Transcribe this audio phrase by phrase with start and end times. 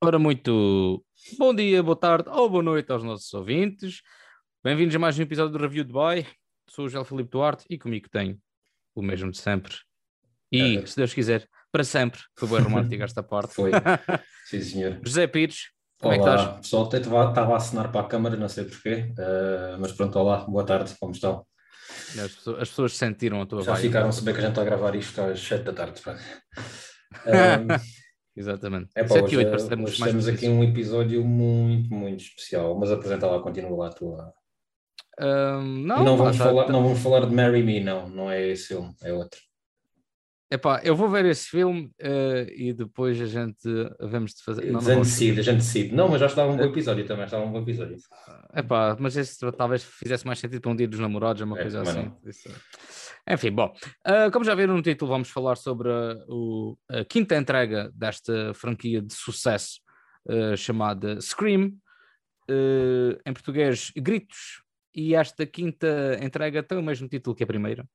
[0.00, 1.04] Ora, muito
[1.38, 4.00] bom dia, boa tarde ou boa noite aos nossos ouvintes.
[4.62, 6.24] Bem-vindos a mais um episódio do Review de Boy.
[6.68, 8.38] Sou o João Filipe Duarte e comigo tenho
[8.94, 9.74] o mesmo de sempre.
[10.52, 10.86] E, É.
[10.86, 12.20] se Deus quiser, para sempre.
[12.38, 13.52] Foi bem romântico esta parte.
[13.54, 13.70] Foi,
[14.46, 15.00] sim senhor.
[15.04, 15.70] José Pires,
[16.00, 16.56] como é que olá, estás?
[16.60, 20.44] pessoal, até estava a assinar para a câmara, não sei porquê, eh, mas pronto, olá,
[20.44, 21.44] boa tarde, como estão?
[21.90, 23.86] As pessoas, as pessoas sentiram a tua Já vibe.
[23.88, 26.00] ficaram a saber que a gente está a gravar isto às 7 da tarde.
[26.00, 26.20] pronto.
[28.38, 28.90] Eh, Exatamente.
[28.94, 32.20] é pá, 7 e hoje, 8 para sermos hoje temos aqui um episódio muito, muito
[32.22, 34.32] especial, mas apresenta lá, continua lá a tua.
[35.20, 38.46] Ahm, não, não vamos, falar, tá- não vamos falar de Marry Me, não, não é
[38.48, 39.40] esse filme, é outro.
[40.50, 43.68] Epá, eu vou ver esse filme eh, e depois a gente
[44.00, 44.64] vamos de fazer.
[44.66, 45.94] Não, não a gente vamos- decide, a gente decide.
[45.94, 47.96] Não, mas já estava um bom episódio também, estava um bom episódio.
[48.54, 51.82] Epá, mas esse talvez fizesse mais sentido para um dia dos namorados, uma É, coisa
[51.82, 52.10] assim.
[52.24, 52.48] Isso-
[53.30, 53.74] Enfim, bom,
[54.04, 58.54] ah, como já viram no título, vamos falar sobre a, o- a quinta entrega desta
[58.54, 59.80] franquia de sucesso
[60.28, 61.72] ah, chamada Scream,
[62.48, 64.62] ah, em português Gritos,
[64.94, 67.86] e esta quinta entrega tem o mesmo título que a primeira.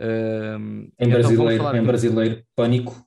[0.00, 3.06] Ah, Em então brasileiro, falar em brasileiro, Pânico.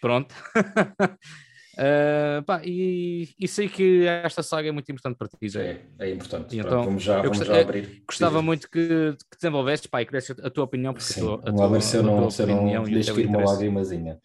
[0.00, 0.34] Pronto.
[1.76, 5.58] Ah, pá, e, e sei que esta saga é muito importante para ti.
[5.58, 6.54] É, é importante.
[6.56, 8.02] E Pronto, então, vamos já, vamos gost- já eh, abrir.
[8.06, 8.44] Gostava Diz.
[8.44, 10.06] muito que, que desenvolvesses, pá, e
[10.42, 12.84] a tua opinião, porque Sim, a tua, a tua- se eu não, se eu não
[12.84, 14.18] deixo ir uma lágrimazinha.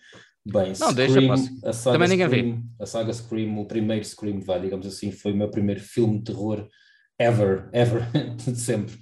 [0.46, 2.38] Bem, Não, deixa, Scream, pá, a saga também ninguém vê.
[2.38, 6.18] Scream, a saga Scream, o primeiro Scream, vai, digamos assim, foi o meu primeiro filme
[6.20, 6.68] de terror
[7.20, 8.02] ever, ever,
[8.36, 8.96] de sempre.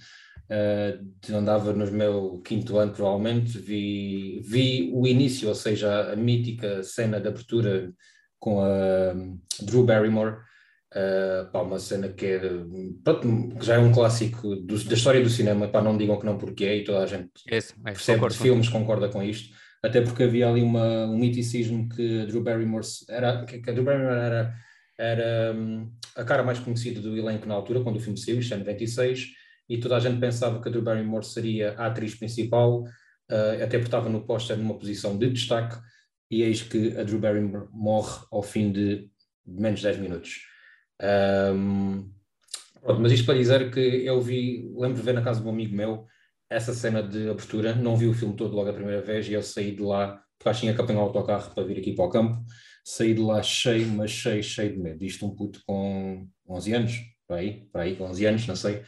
[0.50, 6.82] Uh, andava no meu quinto ano, provavelmente, vi, vi o início, ou seja, a mítica
[6.84, 7.94] cena de abertura
[8.40, 10.48] com a hum, Drew Barrymore,
[10.96, 12.40] Uh, pá, uma cena que, é,
[13.04, 13.28] pronto,
[13.62, 16.64] já é um clássico do- da história do cinema, pá, não digam que não porque
[16.64, 20.00] é, e toda a gente Esse, é, percebe concordo de filmes concorda com isto, até
[20.00, 24.56] porque havia ali uma, um miticismo que a Drew Barrymore era, que Drew Barrymore era,
[24.98, 28.54] era hum, a cara mais conhecida do elenco na altura, quando o filme saiu, isto
[28.54, 29.28] é 96,
[29.70, 33.78] e toda a gente pensava que a Drew Barrymore seria a atriz principal, uh, até
[33.78, 35.78] porque estava no póster numa posição de destaque,
[36.30, 39.10] e eis que a Drew Barrymore morre ao fim de
[39.46, 40.42] menos de 10 minutos.
[41.02, 42.12] Um,
[42.82, 45.52] pronto, mas isto para dizer que eu vi, lembro de ver na casa de um
[45.52, 46.06] amigo meu
[46.50, 49.44] essa cena de abertura, não vi o filme todo logo a primeira vez e eu
[49.44, 52.06] saí de lá, porque acho que tinha que apanhar o autocarro para vir aqui para
[52.06, 52.38] o campo,
[52.84, 55.04] saí de lá cheio, mas cheio, cheio de medo.
[55.04, 56.94] Isto um puto com 11 anos,
[57.28, 58.82] para aí, para aí, com 11 anos, não sei.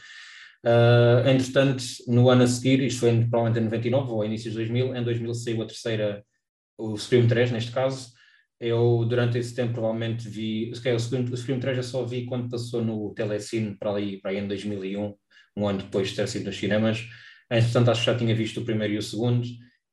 [0.64, 4.96] Uh, entretanto, no ano a seguir, isto foi provavelmente em 99 ou início de 2000,
[4.96, 6.24] em 2000 saiu a terceira,
[6.80, 8.12] o Scream 3 neste caso,
[8.60, 10.70] eu, durante esse tempo, provavelmente vi.
[10.82, 14.20] Calhar, o Scream, o Scream 3 eu só vi quando passou no Telecine, para ali,
[14.20, 15.14] para aí em 2001,
[15.56, 17.08] um ano depois de ter sido nos cinemas.
[17.50, 19.46] Entretanto, acho que já tinha visto o primeiro e o segundo,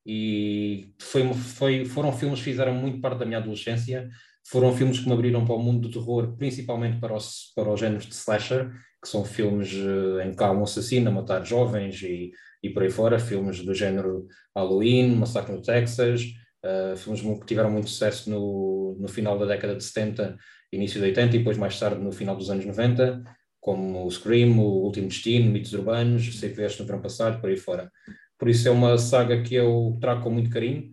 [0.06, 4.10] e foi, foi, foram filmes que fizeram muito parte da minha adolescência.
[4.50, 7.80] Foram filmes que me abriram para o mundo do terror, principalmente para os, para os
[7.80, 8.72] géneros de slasher,
[9.02, 12.32] que são filmes eh, em que há um assassino a matar jovens e,
[12.64, 16.24] e por aí fora, filmes do género Halloween, Massacre no Texas,
[16.68, 20.38] Uh, filmes que tiveram muito sucesso no, no final da década de 70,
[20.72, 23.24] início de 80 e depois mais tarde no final dos anos 90,
[23.62, 27.56] como o Scream, o Último Destino, Mitos Urbanos, Sei que no Verão Passado, por aí
[27.56, 27.90] fora.
[28.38, 30.92] Por isso é uma saga que eu trago com muito carinho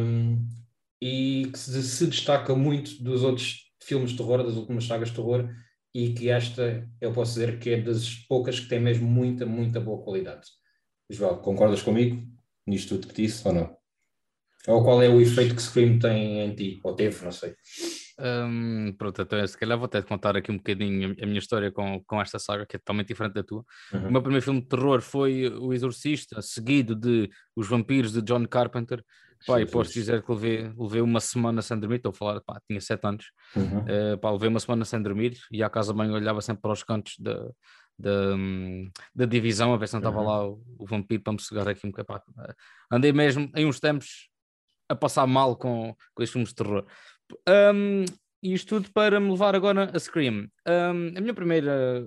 [0.00, 0.46] um,
[1.00, 5.16] e que se, se destaca muito dos outros filmes de terror, das últimas sagas de
[5.16, 5.48] terror,
[5.94, 9.80] e que esta eu posso dizer que é das poucas que tem mesmo muita, muita
[9.80, 10.48] boa qualidade.
[11.10, 12.22] João, concordas comigo
[12.66, 13.79] nisto tudo que disse ou não?
[14.68, 16.80] Ou qual é o efeito que Scream tem em ti?
[16.84, 17.54] Ou teve, não sei.
[18.20, 21.72] Hum, pronto, então se calhar vou até te contar aqui um bocadinho a minha história
[21.72, 23.64] com, com esta saga, que é totalmente diferente da tua.
[23.92, 24.08] Uhum.
[24.08, 28.46] O meu primeiro filme de terror foi O Exorcista, seguido de Os Vampiros de John
[28.46, 29.02] Carpenter.
[29.46, 29.70] Jesus.
[29.70, 33.06] posso dizer que levei, levei uma semana sem dormir, estou a falar, pá, tinha sete
[33.06, 33.24] anos.
[33.56, 33.78] Uhum.
[33.84, 36.82] Uh, pá, levei uma semana sem dormir e à casa bem olhava sempre para os
[36.82, 37.48] cantos da,
[37.98, 40.26] da, hum, da divisão a ver se não estava Uhum.
[40.26, 42.22] lá o, o vampiro para me cegar aqui um bocado.
[42.92, 44.28] Andei mesmo em uns tempos
[44.90, 46.84] a passar mal com, com estes filmes de terror.
[47.48, 48.04] Um,
[48.42, 50.48] e isto tudo para me levar agora a Scream.
[50.66, 52.04] Um, a minha primeira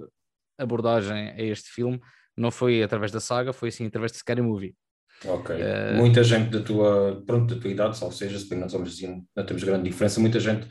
[0.57, 2.00] abordagem a este filme
[2.35, 4.75] não foi através da saga, foi assim através de Scary Movie.
[5.25, 5.56] Ok.
[5.56, 8.94] Eh, Muita gente da tua, pronto, da tua idade, ou seja, se bem não, somos,
[8.94, 10.68] assim, não temos grande diferença, muita gente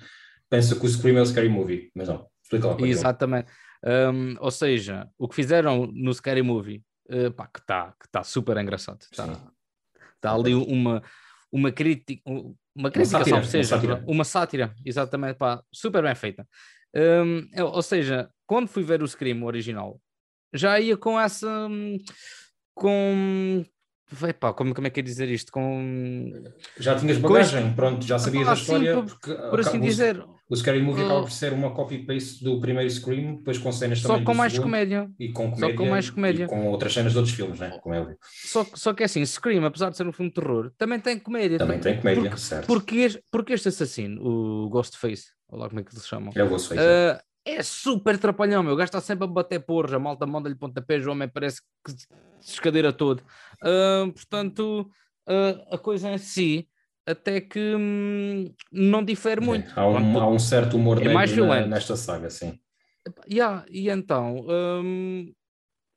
[0.50, 2.26] pensa que o Scream é o Scary Movie, mas não.
[2.43, 2.76] Explica lá.
[2.87, 3.50] Exatamente.
[3.85, 8.23] Um, ou seja, o que fizeram no Scary Movie, uh, pá, que está que tá
[8.23, 9.00] super engraçado.
[9.00, 9.41] Está
[10.20, 11.03] tá ali uma,
[11.52, 12.22] uma crítica,
[12.75, 14.04] uma crítica, sátira, salvo seja, uma sátira.
[14.06, 16.49] uma sátira, exatamente, pá, super bem feita.
[16.94, 20.00] Um, ou seja, quando fui ver o Scream original,
[20.54, 21.49] já ia com essa.
[21.69, 21.99] hum,
[22.75, 23.64] com.
[24.28, 25.50] Epá, como, como é que é dizer isto?
[25.50, 26.31] Com.
[26.78, 28.94] Já tinhas Com bagagem, pronto, já sabias Ah, a sim, história.
[28.94, 30.22] por- porque Por assim dizer.
[30.52, 34.08] O Scary Movie acaba por ser uma copy-paste do primeiro Scream, depois com cenas Só
[34.08, 35.10] também com mais segundo, comédia.
[35.19, 35.76] E com Só comédia.
[35.78, 36.44] com mais comédia.
[36.44, 37.78] E com outras cenas de outros filmes, né?
[37.82, 38.19] Como é óbvio.
[38.20, 41.19] Só, só que é assim, Scream, apesar de ser um filme de terror, também tem
[41.19, 41.56] comédia.
[41.56, 42.66] Também tem comédia, Porque, certo.
[42.66, 46.43] porque, este, porque este assassino, o Ghostface, olha lá como é que eles chamam, É
[46.44, 46.82] o Ghostface.
[46.82, 48.75] ah, é super trapalhão, meu.
[48.75, 51.93] O gajo está sempre a bater porros, a malta manda-lhe pontapés, o homem parece que
[51.93, 52.06] se
[52.43, 53.22] escadeira todo.
[53.62, 54.87] Ah, portanto,
[55.26, 56.69] ah, a coisa em si
[57.06, 59.72] até que hum, não difere muito.
[59.78, 61.69] Há um, há um certo humor é mais na- violento.
[61.69, 62.58] nesta saga, sim.
[63.28, 65.32] Yeah, e então, hum,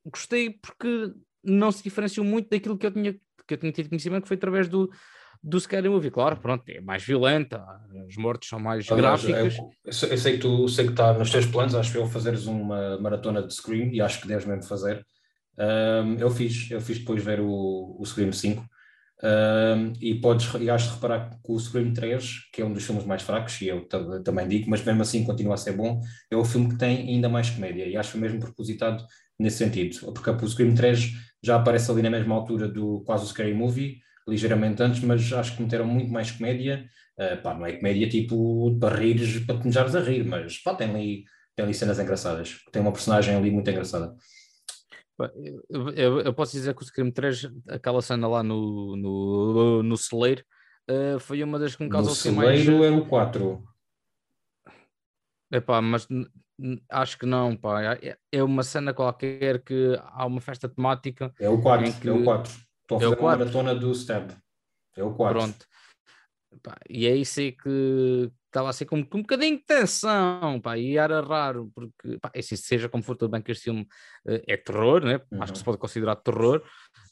[0.05, 1.13] gostei porque
[1.43, 3.13] não se diferenciou muito daquilo que eu tinha,
[3.47, 4.89] que eu tinha tido conhecimento, que foi através do,
[5.43, 6.09] do Scary Movie.
[6.09, 7.63] Claro, pronto, é mais violenta,
[8.07, 9.55] as mortes são mais Aliás, gráficas.
[9.57, 12.97] eu, eu sei que tu sei que está nos teus planos, acho eu, fazeres uma
[12.99, 15.05] maratona de Scream e acho que deves mesmo fazer.
[15.57, 18.65] Ahm, eu fiz, eu fiz depois ver o, o Scream 5
[20.01, 23.05] E podes e acho de reparar que o Scream 3, que é um dos filmes
[23.05, 25.99] mais fracos, e eu ta- também digo, mas mesmo assim continua a ser bom,
[26.31, 29.03] é o filme que tem ainda mais comédia e acho mesmo propositado
[29.39, 31.11] nesse sentido, porque o Scream 3
[31.43, 35.55] já aparece ali na mesma altura do quase o Scary Movie, ligeiramente antes, mas acho
[35.55, 36.85] que meteram muito mais comédia.
[37.17, 40.89] Uh, pá, não é comédia tipo para rires, para te a rir, mas pá, tem
[40.89, 41.23] ali,
[41.55, 42.57] tem ali cenas engraçadas.
[42.71, 44.15] Tem uma personagem ali muito engraçada.
[45.69, 49.97] Eu, eu- eu posso dizer que o Scream 3, aquela cena lá no, no, no
[49.97, 50.43] celeiro,
[50.89, 52.61] eh, foi uma das que me causou assim mais.
[52.63, 53.63] celeiro é o 4.
[55.51, 56.07] Epá, mas
[56.89, 57.95] acho que não, pá.
[58.01, 61.33] É, é uma cena qualquer que há uma festa temática.
[61.39, 62.51] É o 4, Em que- é o 4.
[62.81, 63.39] Estou a É o fazer uma quatro?
[63.45, 64.31] maratona do Stab.
[64.97, 65.39] É o 4.
[65.39, 65.65] Pronto.
[66.63, 70.77] Pá, e é isso aí que estava assim com, com um bocadinho de tensão, pá,
[70.77, 73.85] e era raro, porque, pá, é assim, seja como for, tudo bem que este filme
[74.27, 75.15] eh, é terror, né?
[75.15, 75.45] acho Uhum.
[75.47, 76.63] que se pode considerar terror,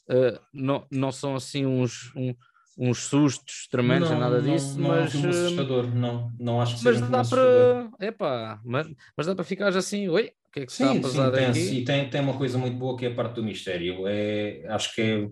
[0.08, 2.34] eh, não, não são assim uns, um-
[2.78, 6.32] uns sustos tremendos, nem nada disso, não, mas, é um eh, assustador, não.
[6.40, 7.90] Não acho que mas seja um dá assustador.
[7.98, 8.86] para, epá, mas,
[9.16, 11.34] mas dá para ficar assim, oi, o que é que está a Sim, sim, passar
[11.34, 11.58] aqui?
[11.58, 14.06] e tem, tem uma coisa muito boa que é a parte do mistério.
[14.08, 15.28] É, acho que é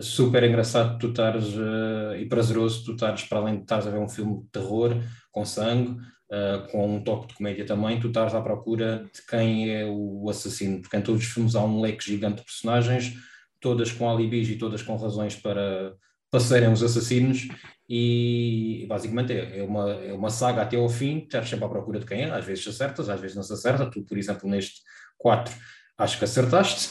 [0.00, 3.98] super engraçado tu estares eh, e prazeroso tu estares, para além de estares a ver
[3.98, 4.92] um filme de terror
[5.38, 5.96] com sangue,
[6.30, 10.28] eh, com um toque de comédia também, tu estás à procura de quem é o
[10.28, 13.14] assassino, porque em todos os filmes há um leque gigante de personagens,
[13.60, 15.94] todas com alibis e todas com razões para,
[16.30, 17.46] para serem os assassinos,
[17.88, 22.00] e basicamente é, é uma, é uma saga até ao fim, estás sempre à procura
[22.00, 24.80] de quem é, às vezes acertas, às vezes não se acerta, tu, por exemplo, neste
[25.16, 25.54] 4
[25.96, 26.90] acho que acertaste.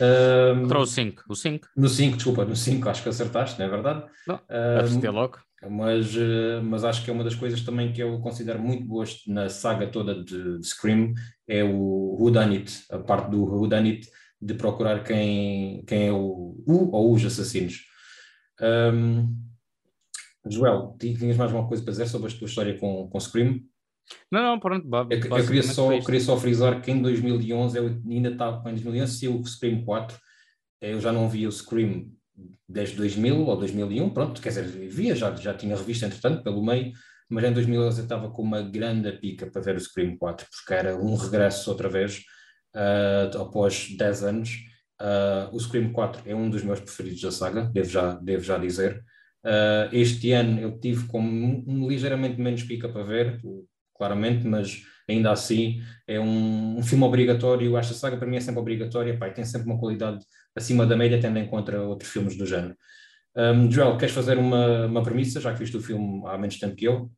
[0.00, 3.66] Ahm, Contra o 5, o 5, no 5, desculpa, no 5 acho que acertaste, não
[3.66, 4.06] é verdade?
[4.26, 4.40] Não,
[4.78, 5.38] acertei logo.
[5.68, 9.20] Mas, eh, mas acho que é uma das coisas também que eu considero muito boas
[9.26, 11.12] na saga toda de, de Scream
[11.46, 14.08] é o Whodunit, a parte do Whodunit
[14.40, 17.84] de procurar quem, quem é o, o ou os assassinos.
[18.60, 19.34] Ahm,
[20.46, 23.60] Joel, ti- tinhas mais alguma coisa para dizer sobre a tua história com, com Scream?
[24.30, 26.06] Não, não, pronto, Eu, eu queria, só, isto.
[26.06, 30.18] queria só frisar que em 2011, eu ainda estava, em 2011 saiu o Scream 4,
[30.80, 32.10] eu já não via o Scream
[32.68, 36.92] desde 2000 ou 2001, pronto, quer dizer, via, já, já tinha revista entretanto pelo meio,
[37.28, 40.74] mas em 2011 eu estava com uma grande pica para ver o Scream 4, porque
[40.74, 42.22] era um regresso outra vez,
[42.74, 44.50] ah, após 10 anos.
[45.00, 48.58] Ah, o Scream 4 é um dos meus preferidos da saga, devo já, devo já
[48.58, 49.02] dizer.
[49.44, 53.40] Ah, este ano eu tive com um, ligeiramente menos pica para ver,
[53.94, 57.76] claramente, mas ainda assim é um, um filme obrigatório.
[57.76, 60.24] Esta saga para mim é sempre obrigatória, pá, tem sempre uma qualidade
[60.56, 62.76] acima da média, tendo em conta outros filmes do género.
[63.36, 66.74] Um, Joel, queres fazer uma, uma premissa, já que viste o filme há menos tempo
[66.74, 67.10] que eu?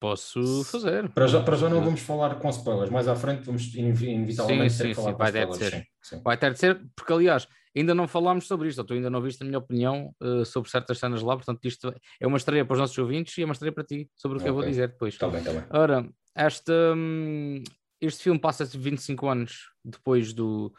[0.00, 1.08] Posso fazer.
[1.10, 4.74] Para já, para já não vamos falar com spoilers, mais à frente vamos inevi- inevitavelmente
[4.74, 5.74] Sim, ter sim, que falar sim, com vai ter de spoilers.
[5.74, 5.80] ser.
[6.02, 6.22] Sim, sim.
[6.22, 9.22] Vai ter de ser, porque aliás, ainda não falámos sobre isto, ou tu ainda não
[9.22, 12.74] viste a minha opinião eh, sobre certas cenas lá, portanto isto é uma estreia para
[12.74, 14.88] os nossos ouvintes e é uma estreia para ti sobre o que eu vou dizer
[14.88, 15.14] depois.
[15.14, 15.64] Está bem, está bem.
[15.70, 17.62] Ora, esta, hum,
[18.00, 20.70] este filme passa-se 25 anos depois do,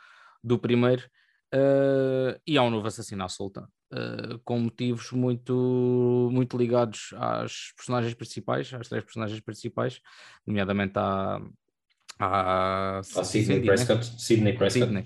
[0.46, 1.04] do primeiro
[1.52, 7.72] eh, e há um novo assassino à solta, eh, com motivos muito, muito ligados às
[7.76, 10.02] personagens principais, às três personagens principais,
[10.46, 11.42] nomeadamente à,
[12.20, 13.66] à, A Sidney Cindy, né?
[13.66, 14.22] Prescott.
[14.22, 14.86] Sidney Prescott.
[14.86, 15.06] Sidney.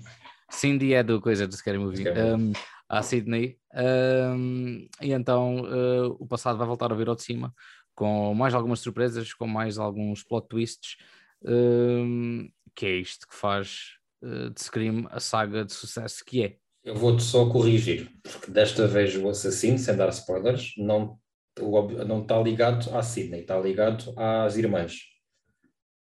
[0.50, 1.98] Cindy é do coisa do Scary Movie.
[1.98, 2.20] Scary.
[2.20, 2.52] Um,
[2.88, 3.56] a Sydney.
[3.72, 7.54] Um, e então uh, o passado vai voltar a vir ao de cima,
[7.94, 10.96] com mais algumas surpresas, com mais alguns plot twists,
[11.44, 16.56] um, que é isto que faz uh, de Scream a saga de sucesso que é.
[16.82, 21.18] Eu vou-te só corrigir, porque desta vez o assassino, sem dar spoilers, não,
[22.06, 24.94] não está ligado à Sidney, está ligado às irmãs.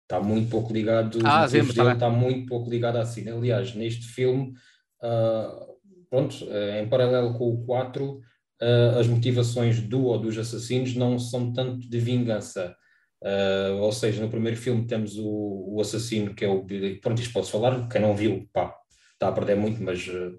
[0.04, 1.94] Está muito pouco ligado, Ah, sim, tá bem.
[1.94, 3.34] está muito pouco ligado à Sidney.
[3.34, 4.54] Aliás, neste filme,
[5.02, 5.66] ah,
[6.10, 8.20] pronto, eh, em paralelo com o 4,
[8.62, 12.76] ah, as motivações do ou dos assassinos não são tanto de vingança,
[13.22, 16.66] Uh, ou seja, no primeiro filme temos o, o assassino que é o.
[17.02, 18.76] Pronto, isto pode falar, quem não viu, pá,
[19.14, 20.38] está a perder muito, mas uh,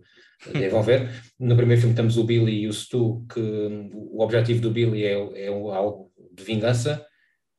[0.52, 1.10] devam ver.
[1.38, 5.44] No primeiro filme temos o Billy e o Stu, que o objetivo do Billy é,
[5.44, 7.04] é algo de vingança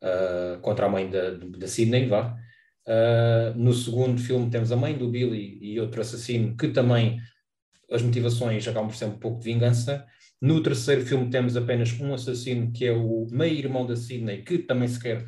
[0.02, 2.36] uh, contra a mãe da, da Sidney, vá.
[2.88, 7.20] Uh, no segundo filme temos a mãe do Billy e outro assassino que também
[7.92, 10.06] as motivações acabam por ser um pouco de vingança.
[10.42, 14.88] No terceiro filme temos apenas um assassino que é o meio-irmão da Sidney que também
[14.88, 15.26] se quer,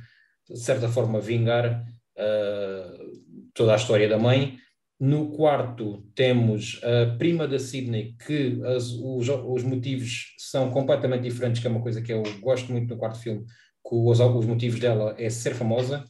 [0.49, 1.83] de certa forma, vingar
[2.17, 3.11] uh,
[3.53, 4.57] toda a história da mãe.
[4.97, 11.59] No quarto temos a prima da Sidney, que as, os, os, motivos são completamente diferentes,
[11.59, 14.79] que é uma coisa que eu gosto muito no quarto filme, que os, os motivos
[14.79, 16.05] dela é ser famosa,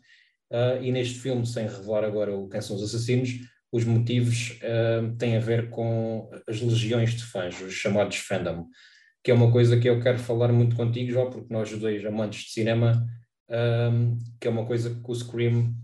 [0.52, 3.30] uh, e neste filme, sem revelar agora o, quem são os assassinos,
[3.72, 8.68] os motivos uh, têm a ver com as legiões de fãs, os chamados fandom,
[9.24, 12.46] que é uma coisa que eu quero falar muito contigo, João, porque nós dois amantes
[12.46, 13.06] de cinema,
[13.50, 15.76] um, que é uma coisa que o Scream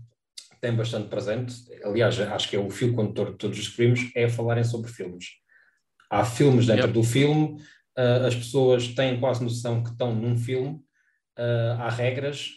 [0.60, 1.54] tem bastante presente,
[1.84, 5.26] aliás, acho que é o fio condutor de todos os filmes, é falarem sobre filmes.
[6.10, 6.92] Há filmes dentro yep.
[6.92, 7.60] do filme,
[7.96, 10.80] uh, as pessoas têm quase noção que estão num filme,
[11.38, 12.50] uh, há regras,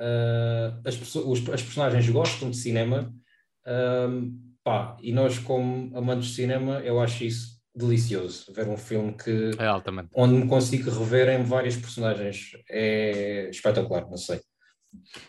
[0.00, 3.12] uh, as, pessoas, os, as personagens gostam de cinema,
[4.64, 9.50] pá, e nós como amantes de cinema, eu acho isso delicioso, ver um filme que
[9.58, 10.10] é altamente.
[10.14, 14.40] onde me consigo rever em vários personagens, é espetacular, não sei.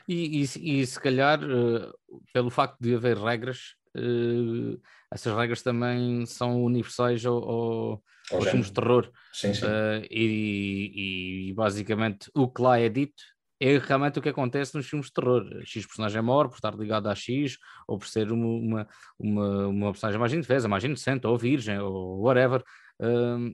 [0.08, 1.94] E, e, e, se calhar, uh,
[2.34, 4.80] pelo facto de haver regras, uh,
[5.12, 9.10] essas regras também são universais ao, ao, aos filmes de terror.
[9.32, 9.66] Sim, sim.
[9.66, 13.24] Uh, e, e, basicamente o que lá é dito
[13.64, 15.46] é realmente o que acontece nos filmes de terror.
[15.66, 18.86] X personagem morre por estar ligado a X, ou por ser uma,
[19.18, 22.62] uma, uma, personagem mais indefesa, mais inocente, ou virgem, ou whatever.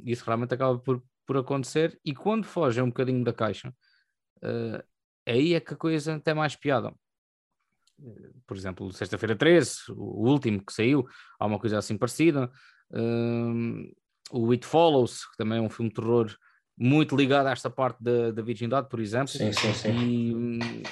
[0.03, 1.99] isso realmente acaba por, por acontecer.
[2.03, 3.69] E quando fogem um bocadinho da caixa,
[4.43, 4.83] uh,
[5.27, 6.91] aí é que a coisa tem mais piada.
[8.47, 11.07] Por exemplo, Sexta-feira 13, o último que saiu,
[11.39, 12.49] há uma coisa assim parecida.
[12.91, 13.91] Um,
[14.31, 16.35] o It Follows, que também é um filme de terror
[16.79, 19.27] muito ligado a esta parte da, da virgindade, por exemplo.
[19.27, 19.89] Sim, sim, sim.
[19.91, 20.83] E,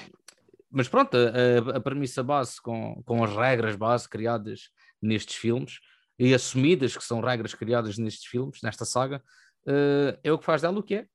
[0.70, 4.70] mas pronto, a, a, premissa base com, com as regras base criadas
[5.02, 5.80] nestes filmes
[6.20, 9.24] e assumidas que são regras criadas nestes filmes, nesta saga,
[9.66, 11.06] uh, é o que faz dela o que é.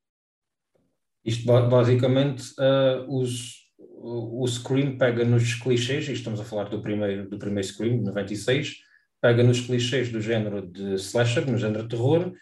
[1.23, 7.29] Isto basicamente uh, os, o Scream pega nos clichês, e estamos a falar do primeiro,
[7.29, 8.77] do primeiro Scream, 96,
[9.21, 12.33] pega nos clichês do género de slasher, no género de terror,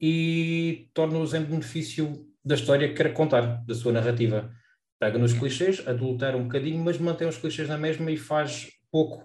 [0.00, 4.50] e torna-os em benefício da história que quer contar, da sua narrativa.
[4.98, 9.24] Pega nos clichês, adultera um bocadinho, mas mantém os clichês na mesma e faz pouco,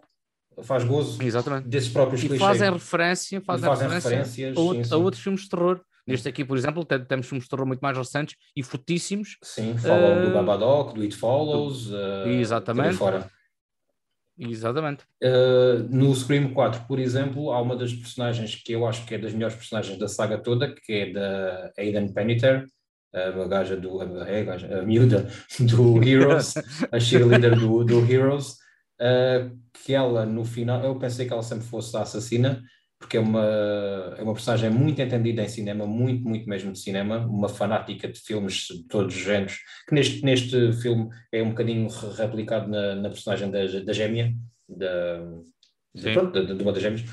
[0.63, 1.67] faz gozo Exatamente.
[1.67, 2.47] desses próprios e clichês.
[2.47, 4.93] Fazem referência, fazem, fazem referências a, outro, sim, sim.
[4.93, 7.97] a outros filmes de terror Neste aqui, por exemplo, temos filmes de terror muito mais
[7.97, 9.37] recentes e fortíssimos.
[9.41, 11.89] Sim, falam uh, do Babadook, do It Follows.
[11.89, 12.95] Uh, exatamente.
[12.95, 13.27] Fora.
[14.37, 15.03] Exatamente.
[15.23, 19.17] Uh, no Scream 4, por exemplo, há uma das personagens que eu acho que é
[19.17, 22.65] das melhores personagens da saga toda, que é da Aidan Panettiere,
[23.13, 24.01] a gaja do.
[24.01, 25.27] A, é a, gaja, a miúda
[25.59, 26.53] do Heroes,
[26.91, 28.57] a cheerleader do, do Heroes,
[28.99, 32.61] uh, que ela no final, eu pensei que ela sempre fosse a assassina,
[33.05, 37.19] porque é uma, é uma personagem muito entendida em cinema, muito, muito mesmo de cinema,
[37.19, 41.87] uma fanática de filmes de todos os géneros, que neste, neste filme é um bocadinho
[41.87, 44.33] replicado na, na personagem da, da gêmea,
[44.67, 45.19] da,
[45.93, 47.03] de, pronto, de, de, uma das gêmeas.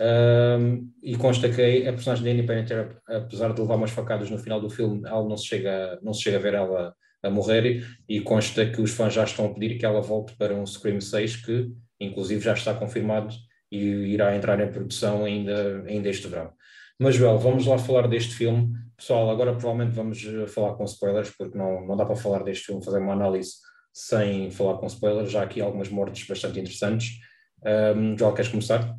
[0.00, 4.38] Um, e consta que a personagem da Annie Panettiere, apesar de levar umas facadas no
[4.38, 7.86] final do filme, ela não se chega, não se chega a ver ela a morrer,
[8.08, 11.00] e consta que os fãs já estão a pedir que ela volte para um Scream
[11.00, 13.32] 6, que inclusive já está confirmado
[13.70, 16.52] e irá entrar em produção ainda, ainda este verão.
[16.98, 18.74] Mas, Joel, vamos lá falar deste filme.
[18.96, 22.66] Pessoal, agora provavelmente vamos eh, falar com spoilers, porque não, não dá para falar deste
[22.66, 23.56] filme, fazer uma análise
[23.92, 25.30] sem falar com spoilers.
[25.30, 27.18] Já há aqui algumas mortes bastante interessantes.
[27.62, 28.96] Um, Joel, queres começar?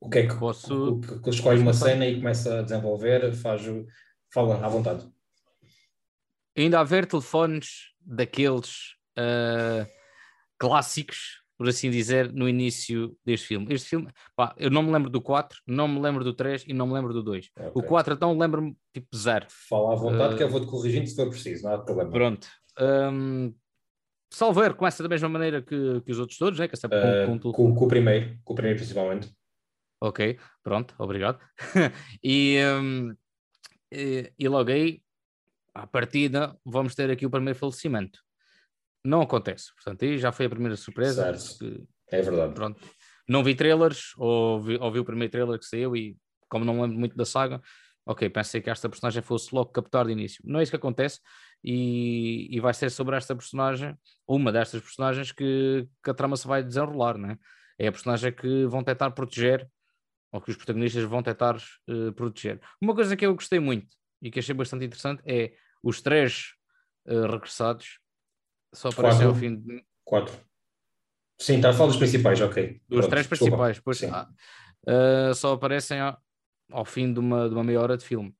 [0.00, 1.00] O que é que, Posso...
[1.00, 3.32] que, que escolhe uma cena e começa a desenvolver?
[3.32, 3.62] Faz,
[4.32, 5.06] fala à vontade.
[6.56, 9.86] Ainda haver telefones daqueles uh,
[10.58, 13.66] clássicos por assim dizer, no início deste filme.
[13.68, 16.72] Este filme, pá, eu não me lembro do 4, não me lembro do 3 e
[16.72, 17.50] não me lembro do 2.
[17.54, 17.70] Okay.
[17.74, 19.44] O 4, então, lembro-me tipo zero.
[19.68, 22.10] Fala à vontade uh, que eu vou-te corrigindo se for preciso, não há problema.
[22.10, 22.48] Pronto.
[22.80, 23.54] Um,
[24.32, 26.66] Salver começa da mesma maneira que, que os outros todos, né?
[26.66, 29.30] que é uh, com, com, com, com, o primeiro, com o primeiro principalmente.
[30.00, 31.38] Ok, pronto, obrigado.
[32.24, 33.14] e, um,
[33.92, 35.02] e, e logo aí,
[35.74, 38.18] à partida, vamos ter aqui o primeiro falecimento
[39.04, 39.74] não acontece.
[39.74, 41.36] Portanto, aí já foi a primeira surpresa.
[41.36, 41.86] Certo.
[42.10, 42.54] É verdade.
[42.54, 42.80] Pronto.
[43.28, 46.16] Não vi trailers, ou vi, ou vi o primeiro trailer que saiu e,
[46.48, 47.60] como não lembro muito da saga,
[48.04, 50.42] ok, pensei que esta personagem fosse logo captar de início.
[50.44, 51.20] Não é isso que acontece.
[51.62, 56.46] e, e vai ser sobre esta personagem, uma destas personagens que, que a trama se
[56.46, 57.38] vai desenrolar, né?
[57.78, 59.68] É a personagem que vão tentar proteger,
[60.32, 62.60] ou que os protagonistas vão tentar uh, proteger.
[62.80, 63.88] Uma coisa que eu gostei muito
[64.22, 65.52] e que achei bastante interessante é
[65.82, 66.52] os três
[67.06, 67.99] uh, regressados
[68.72, 69.84] só aparecem ao fim de.
[70.04, 70.34] Quatro.
[71.38, 72.80] Sim, está a falar dos principais, ok.
[72.88, 76.18] Dos Pronto, três principais, pois uh, só aparecem ao,
[76.70, 78.34] ao fim de uma, de uma meia hora de filme.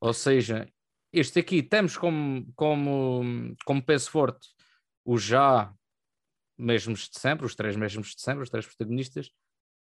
[0.00, 0.68] Ou seja,
[1.12, 4.48] este aqui temos como, como, como peso forte
[5.04, 5.72] os já
[6.58, 9.30] mesmos de sempre, os três mesmos de sempre, os três protagonistas,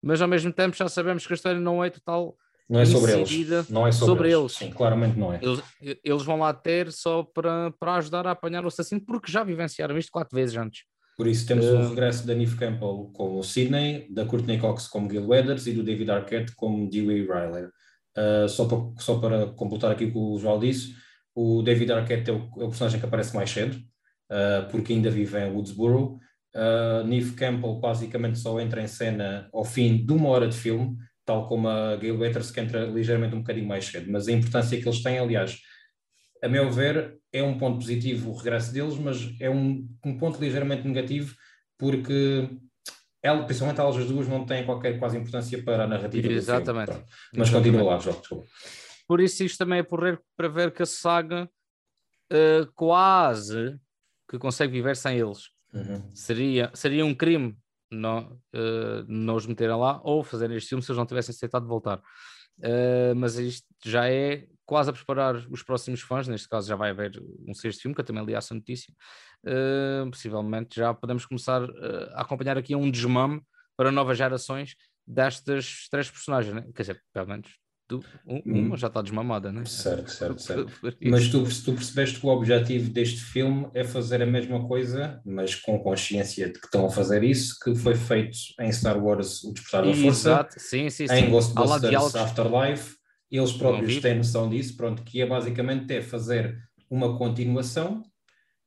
[0.01, 2.37] mas ao mesmo tempo já sabemos que a história não é total.
[2.69, 3.69] Não é sobre eles.
[3.69, 4.39] Não é sobre, sobre eles.
[4.39, 4.51] eles.
[4.51, 5.39] Sim, claramente não é.
[5.41, 5.61] Eles,
[6.03, 9.97] eles, vão lá ter só para, para ajudar a apanhar o assassino, porque já vivenciaram
[9.97, 10.83] isto quatro vezes antes.
[11.17, 11.75] Por isso temos uh...
[11.75, 15.83] o regresso da Neve Campbell como Sidney, da Courtney Cox como Gil Weathers e do
[15.83, 17.65] David Arquette como Dewey Riley.
[18.17, 20.95] Uh, só, para, só para completar aqui o que o João disse,
[21.35, 25.09] o David Arquette é o, é o personagem que aparece mais cedo, uh, porque ainda
[25.09, 26.19] vive em Woodsboro.
[26.55, 30.97] Uh, Neve Campbell basicamente só entra em cena ao fim de uma hora de filme,
[31.29, 34.11] tal como a Gail Weathers, que entra ligeiramente um bocadinho mais cedo.
[34.11, 35.59] Mas a importância que eles têm, aliás,
[36.43, 40.41] a meu ver, é um ponto positivo o regresso deles, mas é um, um ponto
[40.41, 41.35] ligeiramente negativo,
[41.77, 42.49] porque
[43.21, 46.93] ela, principalmente elas as duas não têm qualquer quase importância para a narrativa Exatamente.
[46.93, 47.05] filme.
[47.37, 48.47] Mas continua lá, João, desculpa.
[49.07, 51.47] Por isso isto também é porrer para ver que a saga
[52.31, 53.79] uh, quase
[54.27, 55.51] que consegue viver sem eles.
[55.71, 56.09] Uhum.
[56.15, 57.55] Seria, seria um crime
[57.91, 61.67] não, uh, não os meterem lá ou fazerem este filme se eles não tivessem aceitado
[61.67, 61.99] voltar.
[62.59, 66.91] Uh, mas isto já é quase a preparar os próximos fãs, neste caso já vai
[66.91, 68.93] haver um sexto filme, que eu também li essa notícia,
[69.45, 71.63] uh, possivelmente já podemos começar
[72.13, 73.41] a acompanhar aqui um desmame
[73.75, 74.75] para novas gerações
[75.07, 76.69] destas três personagens, né?
[76.75, 77.49] quer dizer, pelo menos
[77.89, 78.77] Tu, um, uma hum.
[78.77, 79.65] já está desmamada, né?
[79.65, 80.71] Certo, certo, certo.
[81.01, 85.55] mas tu, tu percebeste que o objetivo deste filme é fazer a mesma coisa, mas
[85.55, 89.51] com consciência de que estão a fazer isso, que foi feito em Star Wars O
[89.51, 90.55] Despertar da Força, Exato.
[90.59, 91.15] Sim, sim, sim.
[91.15, 92.95] em Ghostbusters Afterlife,
[93.31, 96.59] eles próprios têm noção disso, pronto, que é basicamente é fazer
[96.91, 98.03] uma continuação,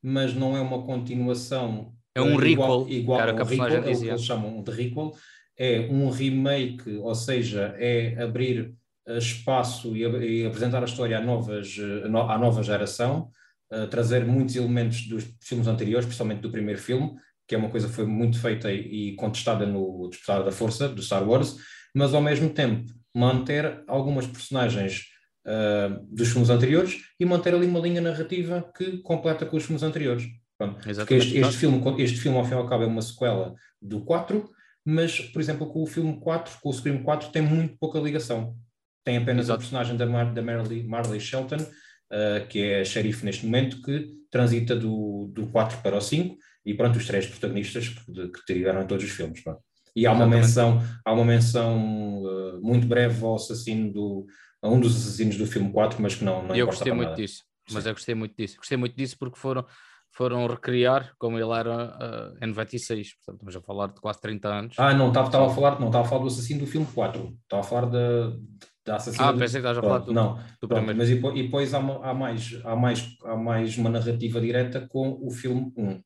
[0.03, 3.83] mas não é uma continuação é um igual, recall, igual a um recall, é o
[3.85, 5.17] que eles chamam de recall,
[5.57, 8.75] é um remake, ou seja, é abrir
[9.19, 13.31] espaço e, e, apresentar a história a, novas, à nova geração,
[13.73, 17.15] uh, trazer muitos elementos dos filmes anteriores, principalmente do primeiro filme,
[17.47, 20.88] que é uma coisa que foi muito feita e, e contestada no Despertar da Força,
[20.88, 21.57] do Star Wars,
[21.95, 25.07] mas ao mesmo tempo manter algumas personagens
[25.47, 29.83] uh, dos filmes anteriores e manter ali uma linha narrativa que completa com os filmes
[29.83, 30.25] anteriores.
[30.57, 34.03] Porque este, este, filme, este filme, ao fim e ao cabo, é uma sequela do
[34.03, 34.49] 4,
[34.85, 38.57] mas, por exemplo, com o filme 4, com o Scream 4, tem muito pouca ligação
[39.05, 39.59] tem apenas Exato.
[39.59, 43.83] a personagem da, Mar, da Marley, Marley Shelton, uh, que é a xerife neste momento,
[43.83, 48.45] que transita do, do 4 para o 5, e pronto, os três protagonistas que, que
[48.47, 49.43] tiveram em todos os filmes.
[49.43, 49.61] Pronto.
[49.95, 54.27] E há uma menção, há uma menção uh, muito breve ao assassino do,
[54.62, 57.21] a um dos assassinos do filme 4, mas que não, não Eu gostei muito nada.
[57.21, 57.88] disso, mas Sim.
[57.91, 58.57] eu gostei muito disso.
[58.57, 59.67] Gostei muito disso porque foram,
[60.11, 64.49] foram recriar como ele era uh, em 96, portanto estamos a falar de quase 30
[64.49, 64.75] anos.
[64.79, 67.61] Ah, não, estava a falar, não estava a falar do assassino do filme 4, estava
[67.61, 68.38] a falar de,
[68.85, 69.29] da assassina.
[69.29, 72.14] Ah, pensei que estavas a falar do, não, do pronto, Mas e depois há, há,
[72.14, 76.03] mais, há, mais, há mais uma narrativa direta com o filme 1.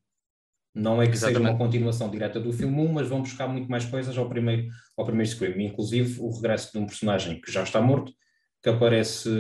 [0.75, 1.39] Não é que Exatamente.
[1.39, 4.69] seja uma continuação direta do filme 1, mas vão buscar muito mais coisas ao primeiro,
[4.97, 5.59] ao primeiro Scream.
[5.61, 8.13] Inclusive o regresso de um personagem que já está morto,
[8.63, 9.31] que aparece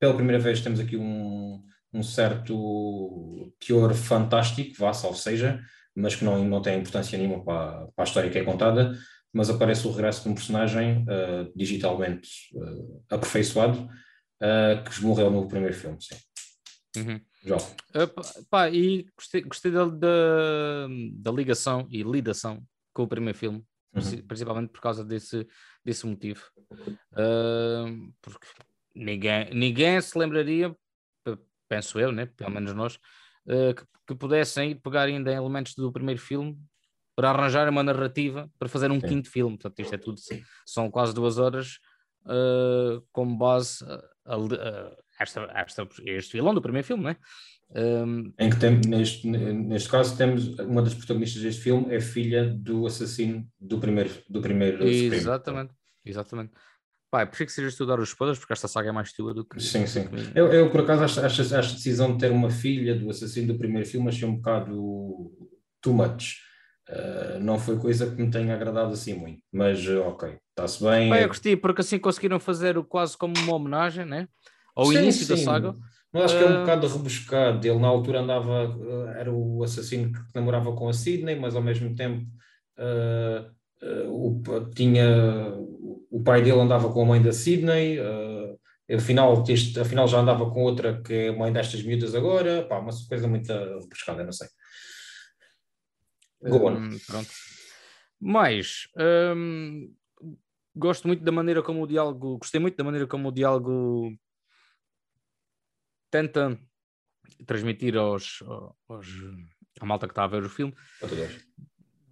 [0.00, 0.62] pela primeira vez.
[0.62, 5.60] Temos aqui um, um certo teor fantástico, vá, salvo seja,
[5.94, 8.96] mas que não, não tem importância nenhuma para, para a história que é contada
[9.34, 15.48] mas aparece o regresso de um personagem uh, digitalmente uh, aperfeiçoado uh, que morreu no
[15.48, 16.14] primeiro filme, sim.
[16.96, 17.20] Uhum.
[17.44, 22.62] Uh, pá, e gostei, gostei da, da, da, ligação e lidação
[22.94, 24.26] com o primeiro filme, uhum.
[24.28, 25.44] principalmente por causa desse,
[25.84, 26.40] desse motivo.
[28.22, 28.46] Porque
[28.94, 30.74] ninguém, ninguém se lembraria,
[31.68, 32.96] penso eu, né, pelo menos nós,
[33.44, 36.56] que, que, pudessem pegar ainda elementos do primeiro filme
[37.14, 39.06] para arranjar uma narrativa para fazer um Sim.
[39.06, 39.56] quinto filme.
[39.56, 40.20] Portanto, isto é tudo,
[40.66, 41.78] são quase duas horas
[42.26, 47.16] uh, como base a, a, a, esta, esta, este vilão do primeiro filme, não é?
[47.76, 52.44] Um, em que tem, neste, neste caso temos uma das protagonistas deste filme é filha
[52.46, 55.72] do assassino do primeiro do primeiro exatamente
[56.04, 56.52] exatamente
[57.10, 59.60] Pai, prefiro que seja estudar os spoilers porque esta saga é mais tua do que
[59.60, 60.04] sim, sim.
[60.34, 63.52] Eu, eu por acaso acho, acho, acho a decisão de ter uma filha do assassino
[63.52, 65.32] do primeiro filme achei um bocado
[65.80, 66.34] too much
[66.88, 71.08] Uh, não foi coisa que me tenha agradado assim muito, mas uh, ok, está-se bem.
[71.08, 74.28] Bem, eu gostei, porque assim conseguiram fazer quase como uma homenagem né?
[74.76, 75.32] ao sim, início sim.
[75.32, 75.74] da saga.
[76.12, 76.60] Mas acho que é um uh...
[76.60, 77.66] bocado rebuscado.
[77.66, 78.76] Ele na altura andava,
[79.16, 82.26] era o assassino que namorava com a Sidney, mas ao mesmo tempo
[82.78, 83.50] uh,
[84.08, 84.42] o,
[84.74, 85.54] tinha,
[86.10, 87.98] o pai dele andava com a mãe da Sidney.
[88.94, 92.62] afinal, este, afinal já andava com outra que é mãe destas miúdas agora.
[92.62, 94.48] Pá, uma coisa muito rebuscada, não sei.
[96.44, 96.98] Go on.
[97.06, 97.30] pronto.
[98.20, 98.88] Mas
[99.36, 99.94] um,
[100.74, 104.16] gosto muito da maneira como o diálogo, gostei muito da maneira como o diálogo
[106.10, 106.58] tenta
[107.46, 108.42] transmitir aos,
[108.88, 109.08] aos
[109.80, 110.74] à malta que está a ver o filme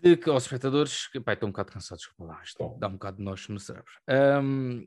[0.02, 2.92] de que aos espectadores que pá, estou um bocado cansado, desculpa lá, isto dá um
[2.92, 3.92] bocado de nós no cérebro.
[4.42, 4.84] Um,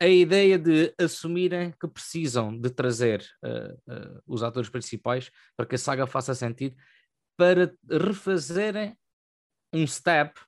[0.00, 5.76] a ideia de assumirem que precisam de trazer uh, uh, os atores principais para que
[5.76, 6.76] a saga faça sentido,
[7.36, 8.96] para refazerem
[9.72, 10.40] um step,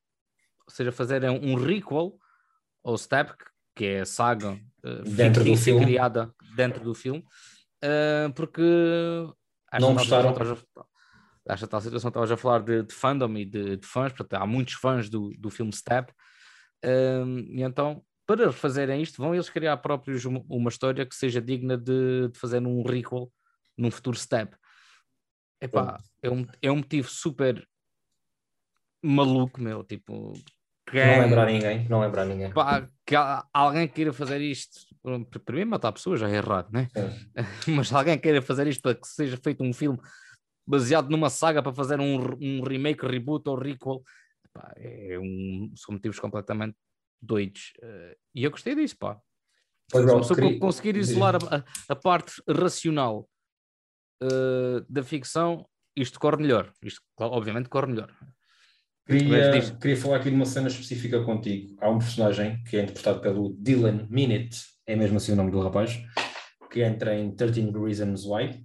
[0.66, 2.18] ou seja, fazerem um requel
[2.82, 3.34] ou step,
[3.74, 5.84] que é a saga uh, dentro do filme.
[5.84, 7.24] criada dentro do filme,
[7.84, 8.62] uh, porque
[9.80, 10.34] não gostaram.
[11.46, 14.46] Esta tal situação estavas a falar de, de fandom e de, de, fãs, portanto, há
[14.46, 16.12] muitos fãs do, do filme Step,
[16.84, 21.40] uh, e então para fazerem isto, vão eles criar próprios uma, uma história que seja
[21.40, 23.32] digna de, de, fazer um requel
[23.76, 24.54] num futuro step.
[25.60, 27.66] Epá, é um, é um motivo super
[29.02, 30.32] maluco, meu, tipo...
[30.92, 32.50] Não lembrar ninguém, não lembrar ninguém.
[32.50, 33.14] Pá, que
[33.52, 34.80] alguém queira fazer isto,
[35.44, 36.88] para mim matar pessoas já é errado, né?
[36.94, 37.42] É.
[37.70, 39.98] Mas alguém queira fazer isto para que seja feito um filme
[40.66, 44.02] baseado numa saga para fazer um, um remake, reboot ou requel,
[44.52, 46.76] pá, é um, são motivos completamente
[47.20, 47.72] doidos.
[47.82, 49.18] Uh, e eu gostei disso, pá.
[49.90, 53.26] Pois Se eu conseguir isolar a, a, parte racional
[54.22, 56.72] uh, da ficção, isto corre melhor.
[56.82, 58.10] Isto, obviamente, corre melhor.
[59.06, 61.76] Queria, queria falar aqui de uma cena específica contigo.
[61.80, 65.60] Há um personagem que é interpretado pelo Dylan Minute, é mesmo assim o nome do
[65.60, 65.98] rapaz,
[66.70, 68.62] que entra em 13 Reasons Why.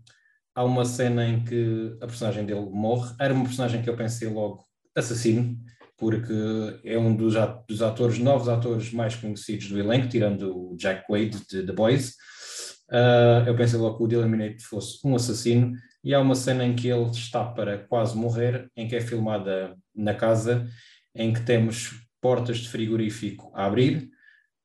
[0.54, 3.16] Há uma cena em que a personagem dele morre.
[3.20, 4.63] Era uma personagem que eu pensei logo
[4.94, 5.58] assassino,
[5.98, 6.34] porque
[6.84, 7.36] é um dos,
[7.66, 12.16] dos atores, novos atores mais conhecidos do elenco, tirando o Jack Wade de The Boys.
[12.93, 16.63] Uh, eu pensei logo que o Dylan Minute fosse um assassino, e há uma cena
[16.63, 20.67] em que ele está para quase morrer, em que é filmada na casa,
[21.15, 24.10] em que temos portas de frigorífico a abrir,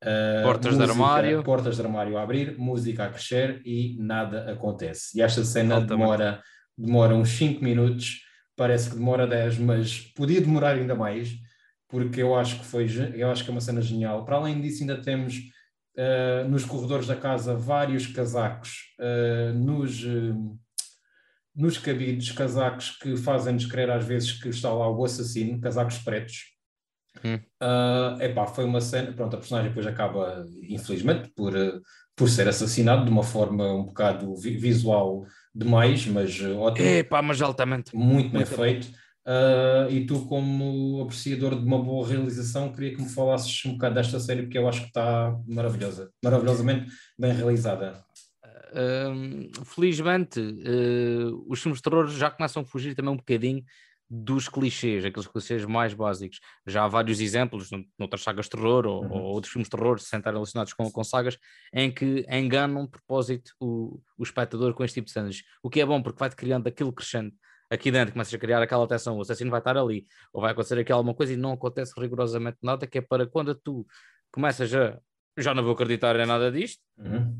[0.03, 4.51] uh, portas música, de armário, portas de armário a abrir, música a crescer e nada
[4.51, 5.17] acontece.
[5.17, 6.43] E esta cena demora,
[6.77, 8.21] demora uns 5 minutos,
[8.55, 11.31] parece que demora 10, mas podia demorar ainda mais,
[11.87, 14.23] porque eu acho que foi, eu acho que é uma cena genial.
[14.23, 15.39] Para além disso, ainda temos
[15.99, 20.03] uh, nos corredores da casa vários casacos uh, nos
[21.55, 26.45] nos cabides casacos que fazem-nos crer às vezes que está lá o assassino, casacos pretos.
[27.25, 27.35] Hum.
[27.61, 31.53] Uh, epá, foi uma cena, pronto, a personagem depois acaba, infelizmente, por,
[32.15, 36.87] por ser assassinado de uma forma um bocado visual demais, mas ótimo.
[36.87, 37.93] Epá, mas altamente.
[37.93, 38.87] Muito bem feito.
[39.29, 43.93] Uh, e tu, como apreciador de uma boa realização, queria que me falasses um bocado
[43.93, 48.03] desta série, porque eu acho que está maravilhosa, maravilhosamente bem realizada
[49.65, 53.63] felizmente, uh, os filmes de terror já começam a fugir também um bocadinho
[54.09, 56.39] dos clichês, aqueles clichês mais básicos.
[56.65, 59.11] Já há vários exemplos, noutras sagas de terror ou, uhum.
[59.11, 61.37] ou outros filmes de terror, sem estar relacionados com, com sagas,
[61.71, 65.43] em que enganam de propósito o, o espectador com este tipo de cenas.
[65.61, 67.31] O que é bom, porque vai-te criando aquilo crescendo
[67.69, 70.79] aqui dentro, começas a criar aquela atenção, o assassino vai estar ali, ou vai acontecer
[70.79, 73.85] aqui alguma coisa e não acontece rigorosamente nada, que é para quando tu
[74.31, 74.99] começas a
[75.37, 77.39] já não vou acreditar em nada disto, uhum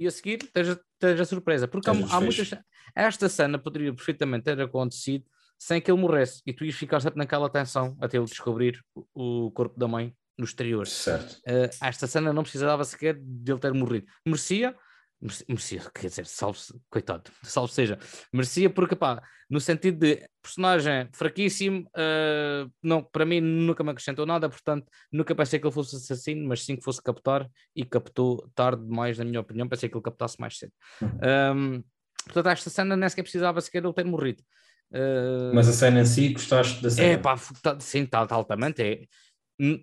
[0.00, 1.68] e a seguir tens, a surpresa.
[1.68, 2.50] Porque há, há muitas.
[2.96, 5.24] Esta cena poderia perfeitamente ter acontecido
[5.58, 9.46] sem que ele morresse e tu ias ficar sempre naquela tensão até ele descobrir o,
[9.46, 10.86] o corpo da mãe no exterior.
[10.86, 11.34] Certo.
[11.40, 14.06] Uh, esta cena não precisava sequer de ele ter morrido.
[14.24, 14.74] Merecia,
[15.20, 17.98] merecia, quer dizer, salve, coitado, salve seja,
[18.32, 24.24] merecia porque, pá, no sentido de personagem fraquíssimo, uh, não, para mim nunca me acrescentou
[24.24, 28.50] nada, portanto, nunca pensei que ele fosse assassino, mas sim que fosse captar e captou
[28.54, 30.72] tarde demais, na minha opinião, pensei que ele captasse mais cedo.
[31.02, 31.08] Uhum.
[31.54, 31.84] Um,
[32.24, 34.42] portanto, esta cena nem sequer precisava sequer ele ter morrido.
[34.90, 37.08] Uh, mas a cena em si, gostaste da cena?
[37.08, 39.04] É pá, tá, sim, tá, altamente, é,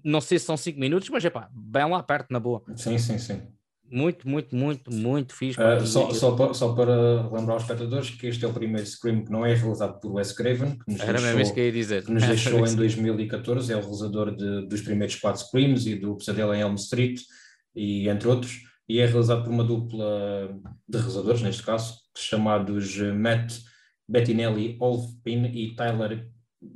[0.03, 2.63] não sei se são 5 minutos, mas é pá, bem lá perto, na boa.
[2.75, 3.56] Sim, sim, sim
[3.89, 5.59] muito, muito, muito, muito fixe.
[5.59, 9.23] Uh, só, só, para, só, para lembrar aos espectadores que este é o primeiro Scream
[9.23, 12.03] que não é realizado por Wes Craven, que nos Era deixou, que ia dizer.
[12.03, 16.15] Que nos deixou em 2014, é o realizador de, dos primeiros quatro Screams e do
[16.17, 17.21] Pesadelo em Elm Street,
[17.75, 20.49] e entre outros, e é realizado por uma dupla
[20.87, 23.53] de realizadores, neste caso, chamados Matt
[24.07, 26.29] Bettinelli Olfpin e Tyler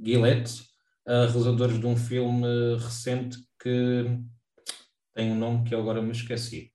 [0.03, 0.61] Gillette,
[1.07, 2.47] uh, realizadores de um filme
[2.77, 4.05] recente que
[5.13, 6.70] tem um nome que eu agora me esqueci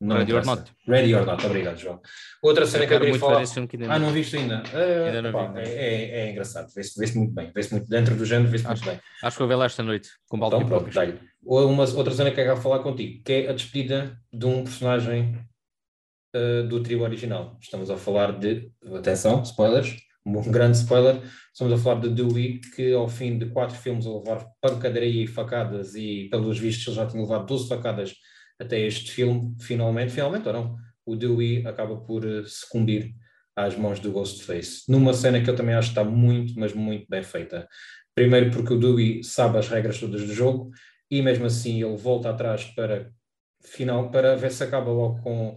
[0.00, 0.44] Não Ready or.
[0.44, 0.72] Not.
[0.86, 2.00] Ready or Not, obrigado, João.
[2.42, 3.44] Outra cena que eu queria falar.
[3.44, 4.62] que ainda Ah, não viste ainda?
[4.62, 5.70] Ainda Ah, não pá, vi, ainda.
[5.70, 7.50] é, é- é engraçado, vê-se vê-se muito bem.
[7.54, 9.00] Vê-se muito dentro do género, vê-se muito bem.
[9.22, 10.90] Acho que vou ver lá esta noite com balde Então, pronto.
[11.44, 14.64] Ou Uma, outra cena que eu quero falar contigo, que é a despedida de um
[14.64, 15.38] personagem
[16.36, 17.56] uh, do trio original.
[17.60, 21.20] Estamos a falar de, atenção, spoilers, um grande spoiler,
[21.52, 25.26] estamos a falar de Dewey, que ao fim de quatro filmes a levar pancadaria e
[25.26, 28.14] facadas, e pelos vistos ele já tinha levado 12 facadas
[28.58, 33.14] até este filme, finalmente, finalmente ou não, o Dewey acaba por uh, sucumbir
[33.56, 37.06] às mãos do Ghostface, numa cena que eu também acho que está muito, mas muito
[37.08, 37.66] bem feita.
[38.14, 40.70] Primeiro porque o Dewey sabe as regras todas do jogo,
[41.10, 43.10] e mesmo assim ele volta atrás para
[43.62, 45.56] final para ver se acaba logo com,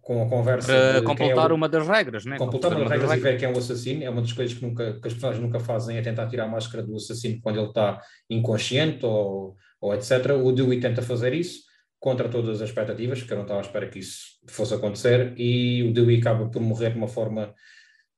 [0.00, 2.36] com a conversa Para quem é completar o- uma das regras, né?
[2.38, 4.56] completar uma das das regras e ver quem é o assassino é uma das coisas
[4.56, 7.58] que, nunca, que as personagens nunca fazem é tentar tirar a máscara do assassino quando
[7.58, 10.32] ele está inconsciente ou, ou etc.
[10.42, 11.62] O Dewey tenta fazer isso
[12.04, 15.82] contra todas as expectativas, porque eu não estava à espera que isso fosse acontecer, e
[15.84, 17.54] o Dewey acaba por morrer de uma forma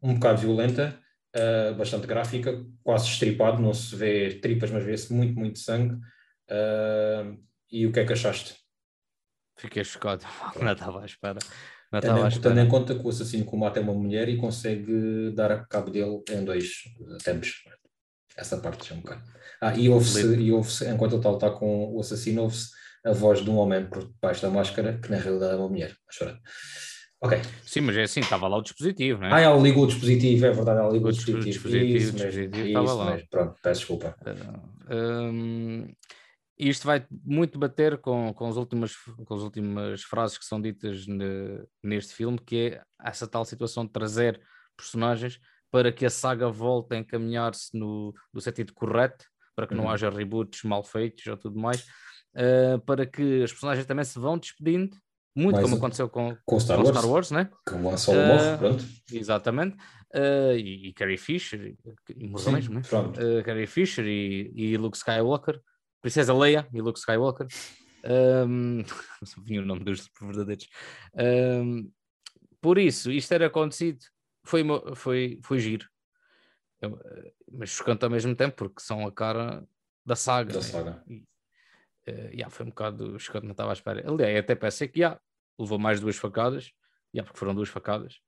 [0.02, 0.98] um bocado violenta,
[1.36, 5.94] uh, bastante gráfica, quase estripado, não se vê tripas, mas vê-se muito, muito sangue.
[6.50, 8.56] Uh, e o que é que achaste?
[9.56, 10.24] Fiquei chocado.
[10.60, 11.38] Não estava à espera.
[11.92, 12.68] Não Tendo estava à em, tendo em espera.
[12.68, 16.44] conta que o assassino combate é uma mulher e consegue dar a cabo dele em
[16.44, 16.82] dois
[17.24, 17.62] tempos.
[18.36, 19.22] Essa parte já é um bocado.
[19.60, 22.70] Ah, e ouve-se, e ouve-se enquanto ele está com o assassino, ouve-se
[23.06, 25.92] a voz de um homem por baixo da máscara, que na realidade é uma mulher.
[26.08, 26.40] a chorar.
[27.20, 27.38] Ok.
[27.64, 29.30] Sim, mas é assim, estava lá o dispositivo, né?
[29.32, 31.96] Ah, ela ligou o dispositivo, é verdade, ela ligou o O dispositivo, dispositivo.
[31.96, 33.10] Isso o mesmo, dispositivo estava isso lá.
[33.12, 33.28] mesmo.
[33.30, 34.16] Pronto, peço desculpa.
[34.90, 35.88] Hum,
[36.58, 41.06] isto vai muito bater com, com, as últimas, com as últimas frases que são ditas
[41.06, 44.40] ne- neste filme, que é essa tal situação de trazer
[44.76, 45.38] personagens
[45.70, 49.90] para que a saga volte a encaminhar-se no, no sentido correto, para que não Uhum.
[49.90, 51.84] haja reboots mal feitos ou tudo mais,
[52.36, 54.96] uh, para que as personagens também se vão despedindo,
[55.34, 57.50] muito Mais como um- aconteceu com, Com Star com Wars, Star Wars, né?
[57.66, 58.84] que o Han Solo Ah, morre, pronto.
[59.12, 59.76] Exatamente.
[60.14, 61.76] Uh, e, e Carrie Fisher,
[62.14, 62.80] e, mesmo, né?
[62.80, 65.60] uh, Carrie Fisher e, e Luke Skywalker,
[66.00, 67.46] Princesa Leia e Luke Skywalker.
[68.08, 70.68] Um, não sei vinha o nome dos verdadeiros.
[71.14, 71.90] Um,
[72.60, 73.98] por isso, isto ter acontecido
[74.44, 74.62] foi,
[74.94, 75.86] foi, foi giro,
[76.84, 76.98] uh,
[77.52, 79.66] mas chocante ao mesmo tempo, porque são a cara
[80.04, 80.52] da saga.
[80.54, 80.64] Da né?
[80.64, 81.04] saga.
[81.08, 81.24] E,
[82.08, 84.04] uh, yeah, foi um bocado chocante, não estava à espera.
[84.08, 85.20] Aliás, até pensei que yeah,
[85.58, 86.72] levou mais duas facadas,
[87.14, 88.20] yeah, porque foram duas facadas.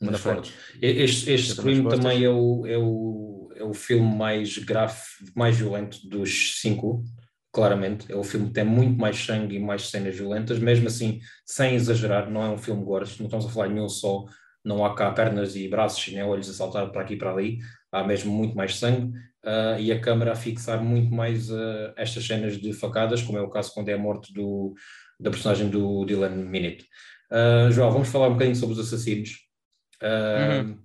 [0.00, 0.52] Uma Nas na frente.
[0.52, 0.78] fotos.
[0.80, 6.06] Este, este Scream também é o, é, o, é o filme mais gráfico, mais violento
[6.08, 7.04] dos cinco,
[7.52, 8.10] claramente.
[8.10, 11.74] É o filme que tem muito mais sangue e mais cenas violentas, mesmo assim, sem
[11.74, 14.24] exagerar, não é um filme gore, não estamos a falar de nenhum só,
[14.64, 17.30] não há cá pernas e braços e nem olhos a saltar para aqui e para
[17.30, 17.58] ali,
[17.94, 19.12] há mesmo muito mais sangue,
[19.44, 23.42] ah, e a câmara a fixar muito mais ah, estas cenas de facadas, como é
[23.42, 24.74] o caso quando é a morte do,
[25.20, 26.86] da personagem do Dylan Minute.
[27.30, 29.44] Ah, João, vamos falar um bocadinho sobre os assassinos.
[30.02, 30.78] Uhum.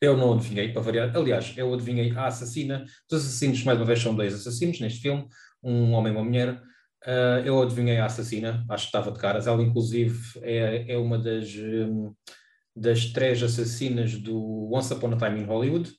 [0.00, 1.14] Eu não adivinhei, para variar.
[1.14, 2.84] Aliás, eu adivinhei a assassina.
[3.10, 5.26] Os assassinos, mais uma vez, são dois assassinos neste filme,
[5.62, 6.60] um homem e uma mulher.
[7.44, 9.46] Eu adivinhei a assassina, acho que estava de caras.
[9.46, 12.14] Ela, inclusive, é, é uma das, hum,
[12.74, 15.92] das três assassinas do Once Upon a Time in Hollywood.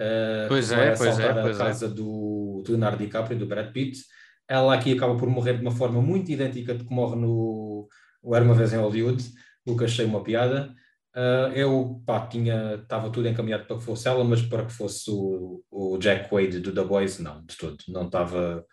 [0.00, 1.62] Ah, Pois que é, vai pois é, assaltar pois é.
[1.62, 4.00] a casa do, do Leonardo DiCaprio, do Brad Pitt.
[4.48, 7.86] Ela aqui acaba por morrer de uma forma muito idêntica de que morre no
[8.22, 9.22] o Era Uma Vez em Hollywood,
[9.66, 10.72] o que achei uma piada.
[11.14, 15.10] Ah, eu, pá, tinha, estava tudo encaminhado para que fosse ela, mas para que fosse
[15.10, 17.76] o, o Jack Wade do The Boys, não, de todo.
[17.88, 18.64] Não estava,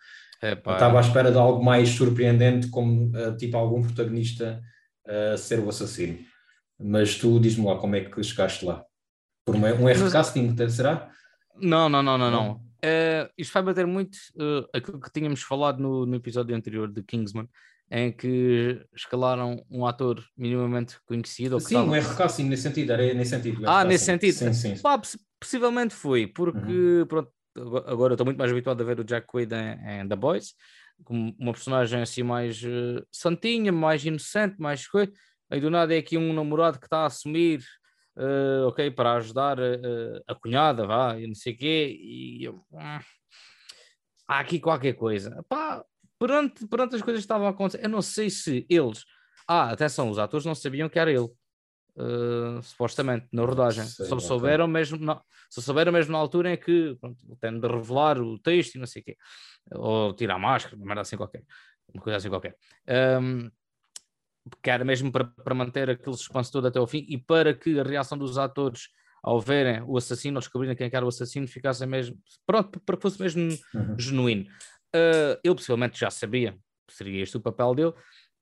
[0.42, 4.60] estava à espera de algo mais surpreendente, como ah, tipo algum protagonista
[5.38, 6.18] ser o assassino.
[6.78, 8.84] Mas tu diz-me lá como é que chegaste lá.
[9.44, 11.10] Por uma- um erro de casting, será?
[11.60, 12.60] Não, não, não, não, não.
[12.82, 17.02] Eh, isto vai bater muito eh, aquilo que tínhamos falado no, no episódio anterior de
[17.02, 17.48] Kingsman,
[17.90, 21.58] em que escalaram um ator minimamente conhecido.
[21.58, 23.62] Sim, um de casting nesse sentido, era nesse sentido.
[23.66, 24.34] Ah, nesse sentido.
[24.34, 24.82] Sim, sim.
[24.82, 25.00] Pá,
[25.40, 27.06] possivelmente foi, porque Uhum.
[27.06, 30.16] pronto, ago- agora estou muito mais habituado a ver o Jack Quaid em, em The
[30.16, 30.54] Boys,
[31.04, 35.12] como uma personagem assim mais eh, santinha, mais inocente, mais coisa.
[35.50, 37.64] Aí do nada é aqui um namorado que está a assumir,
[38.18, 42.54] eh, ok, para ajudar eh, a cunhada, vá, e não sei o quê, e eu,
[42.72, 42.98] hum,
[44.26, 45.44] há aqui qualquer coisa.
[45.48, 45.84] Pá,
[46.18, 49.04] perante, perante as coisas que estavam a acontecer, eu não sei se eles.
[49.46, 51.28] Ah, atenção, os atores não sabiam que era ele.
[52.00, 54.28] Uh, supostamente na rodagem, Sei, só ok.
[54.28, 58.38] souberam mesmo na, só souberam mesmo na altura em que pronto, tem de revelar o
[58.38, 59.16] texto e não sei o quê,
[59.72, 61.42] ou tirar a máscara, uma merda assim qualquer,
[61.92, 62.56] uma coisa assim qualquer.
[63.20, 63.50] Um,
[64.48, 67.78] porque era mesmo para, para manter aquele suspense todo até ao fim e para que
[67.78, 68.88] a reação dos atores
[69.22, 73.02] ao verem o assassino ou descobrirem quem era o assassino ficasse mesmo pronto, para que
[73.02, 73.98] fosse mesmo Uhum.
[73.98, 74.44] genuíno.
[74.94, 76.52] Uh, ele possivelmente já sabia
[76.86, 77.92] que seria este o papel dele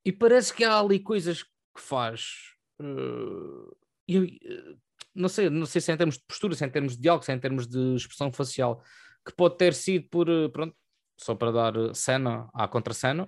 [0.05, 2.55] e parece que há ali coisas que faz.
[2.81, 3.75] Uh,
[4.07, 4.79] eu, uh,
[5.15, 7.03] não sei, não sei se é em termos de postura, se é em termos de
[7.03, 8.83] diálogo, se é em termos de expressão facial,
[9.27, 10.77] que pode ter sido por, pronto,
[11.19, 13.27] só para dar cena à contra-cena,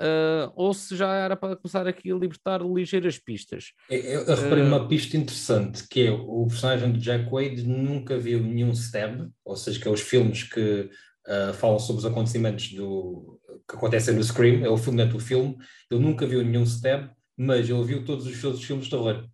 [0.00, 3.72] uh, ou se já era para começar aqui a libertar ligeiras pistas.
[3.88, 8.18] Eu, eu reparei uh, uma pista interessante, que é o personagem de Jack Wade nunca
[8.18, 10.90] viu nenhum stab, ou seja, que é os filmes que
[11.26, 15.24] uh, falam sobre os acontecimentos do, que acontecem no Scream, é o filme dentro do
[15.24, 15.56] filme,
[15.90, 19.28] ele nunca viu nenhum stab, mas ele viu todos os outros filmes de terror.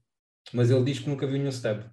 [0.52, 1.85] Mas ele diz que nunca viu nenhum stab.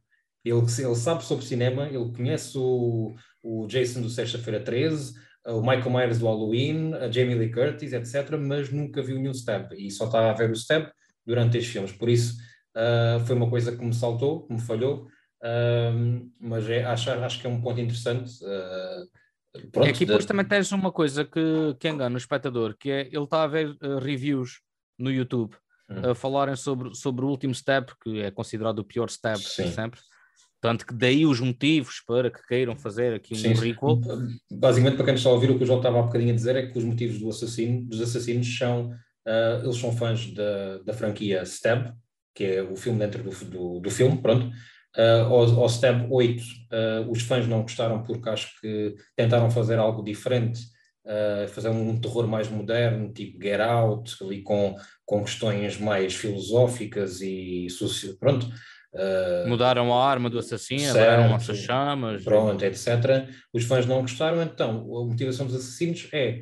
[0.45, 5.13] Ele, ele sabe sobre cinema, ele conhece o, o Jason do Sexta-feira 13,
[5.45, 9.73] o Michael Myers do Halloween, a Jamie Lee Curtis, etc., mas nunca viu nenhum stab
[9.73, 10.89] e só está a ver o stab
[11.25, 11.91] durante estes filmes.
[11.91, 12.37] Por isso,
[12.75, 15.07] uh, foi uma coisa que me saltou, que me falhou,
[15.43, 18.31] uh, mas é, acho, acho que é um ponto interessante.
[18.43, 20.27] Uh, Pronto, é que depois de...
[20.27, 23.77] também tens uma coisa que, que engana o espectador, que é ele está a ver
[24.01, 24.61] reviews
[24.97, 25.55] no YouTube
[25.89, 26.11] hum.
[26.11, 29.71] a falarem sobre, sobre o último step, que é considerado o pior step Sim.
[29.71, 29.99] sempre.
[30.63, 33.51] Tanto que daí os motivos para que queiram fazer aqui um Sim.
[33.51, 33.99] requel.
[34.49, 36.55] Basicamente, para quem está a ouvir, o que o João estava há bocadinho a dizer
[36.55, 40.93] é que os motivos do assassino, dos assassinos são, uh, eles são fãs da, da
[40.93, 41.91] franquia Stab,
[42.33, 44.49] que é o filme dentro do, do, do filme, pronto,
[44.95, 49.79] Uh, ao, ao Stab 8, uh, os fãs não gostaram porque acho que tentaram fazer
[49.79, 50.61] algo diferente,
[51.03, 57.21] uh, fazer um terror mais moderno, tipo Get Out, ali com, com questões mais filosóficas
[57.21, 58.13] e social,
[58.93, 59.49] pronto.
[59.49, 62.23] Mudaram a arma do assassino, mudaram lança-chamas.
[62.23, 63.27] Pronto, etc.
[63.51, 66.41] Os fãs não gostaram, então a motivação dos assassinos é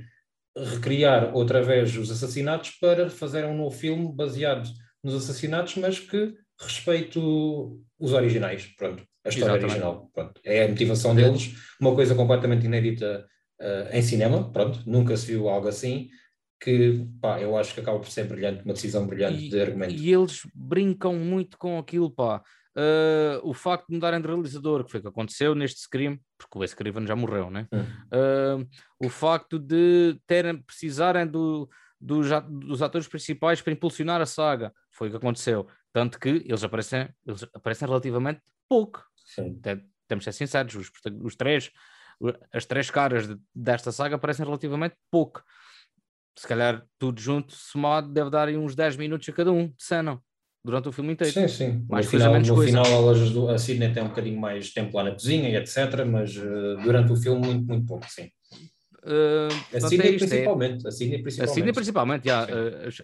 [0.58, 4.70] recriar outra vez os assassinatos para fazer um novo filme baseado
[5.04, 9.72] nos assassinatos, mas que respeito os originais, pronto, a história Exatamente.
[9.72, 10.42] original, pronto.
[10.44, 13.26] É a motivação deles, uma coisa completamente inédita
[13.60, 16.10] uh, em cinema, pronto, nunca se viu algo assim,
[16.62, 19.94] que pá, eu acho que acaba por ser brilhante, uma decisão brilhante e, de argumento.
[19.96, 22.44] E eles brincam muito com aquilo, pá.
[22.78, 26.58] Uh, o facto de mudarem de realizador, que foi o que aconteceu neste Scream, porque
[26.58, 27.68] o Wes Craven já morreu, né?
[27.74, 27.80] Hum.
[27.82, 28.70] Uh,
[29.06, 31.68] o facto de terem, precisarem do,
[32.00, 35.68] dos, dos atores principais para impulsionar a saga, foi o que aconteceu.
[35.92, 39.04] Tanto que eles aparecem, eles aparecem relativamente pouco.
[40.08, 40.92] Temos de ser sinceros, os,
[41.24, 41.72] os, três,
[42.54, 45.44] as três caras de, desta saga aparecem relativamente pouco.
[46.36, 49.84] Se calhar tudo junto, somado, deve dar aí uns 10 minutos a cada um de
[49.84, 50.20] cena
[50.64, 51.34] durante o filme inteiro.
[51.34, 51.86] Sim, sim.
[51.90, 52.84] Mais no final, no coisa.
[52.84, 56.78] final a Sidney tem um bocadinho mais tempo lá na cozinha e etc, mas uh,
[56.84, 58.30] durante o filme muito, muito pouco, sim.
[59.04, 60.86] Uh, a Sidney é principalmente.
[60.86, 61.52] É a Sidney principalmente.
[61.52, 62.48] A Sidney principalmente, já, uh,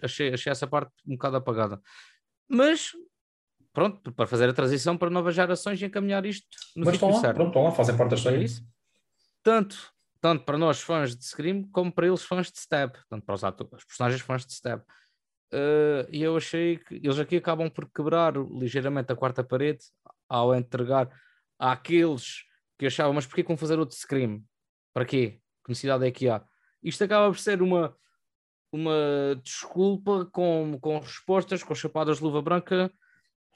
[0.02, 1.80] achei, achei essa parte um bocado apagada.
[2.48, 2.92] Mas
[3.72, 7.20] pronto, para fazer a transição para novas gerações e encaminhar isto no Mas estão lá,
[7.20, 7.36] certo.
[7.36, 8.36] pronto, estão lá, fazem parte da história.
[8.38, 8.62] É isso?
[9.42, 13.34] Tanto, tanto para nós fãs de Scream, como para eles fãs de Step, tanto para
[13.34, 14.82] os, atores, os personagens fãs de Step.
[15.52, 19.84] Uh, e eu achei que eles aqui acabam por quebrar ligeiramente a quarta parede
[20.28, 21.08] ao entregar
[21.58, 22.44] àqueles
[22.78, 24.42] que achavam, mas porquê como fazer outro Scream?
[24.92, 25.40] Para quê?
[25.64, 26.44] Que necessidade é que há?
[26.82, 27.96] Isto acaba por ser uma,
[28.70, 32.92] uma desculpa com, com respostas, com chapadas de luva branca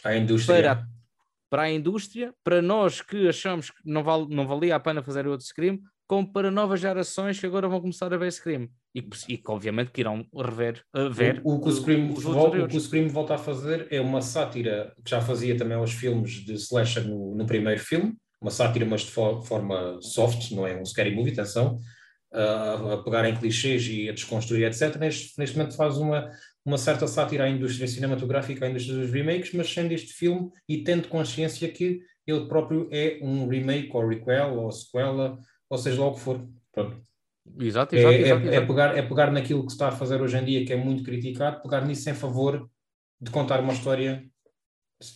[0.03, 0.77] à indústria.
[0.77, 0.89] Para,
[1.51, 5.27] para a indústria, para nós que achamos que não, vale, não valia a pena fazer
[5.27, 5.79] outro Scream,
[6.13, 9.91] como para novas gerações que agora vão começar a ver Scream e, e que obviamente
[9.91, 13.37] que irão rever, ver o, o, que o, Scream volta, o que o Scream volta
[13.37, 17.47] a fazer é uma sátira que já fazia também aos filmes de slasher no, no
[17.47, 21.79] primeiro filme, uma sátira mas de for, forma soft, não é um scary movie, atenção,
[22.31, 24.95] a, a pegar em clichês e a desconstruir, etc.
[24.97, 26.29] Neste, neste momento faz uma,
[26.63, 30.85] uma certa sátira à indústria cinematográfica, à indústria dos remakes, mas sendo este filme e
[30.85, 35.39] tendo consciência que ele próprio é um remake ou requel ou sequela,
[35.73, 36.47] ou seja lá o que for.
[36.71, 37.03] Pronto.
[37.59, 40.21] Exato, exato, é, exato, é, é, pegar, é pegar naquilo que se está a fazer
[40.21, 42.69] hoje em dia, que é muito criticado, pegar nisso em favor
[43.19, 44.23] de contar uma história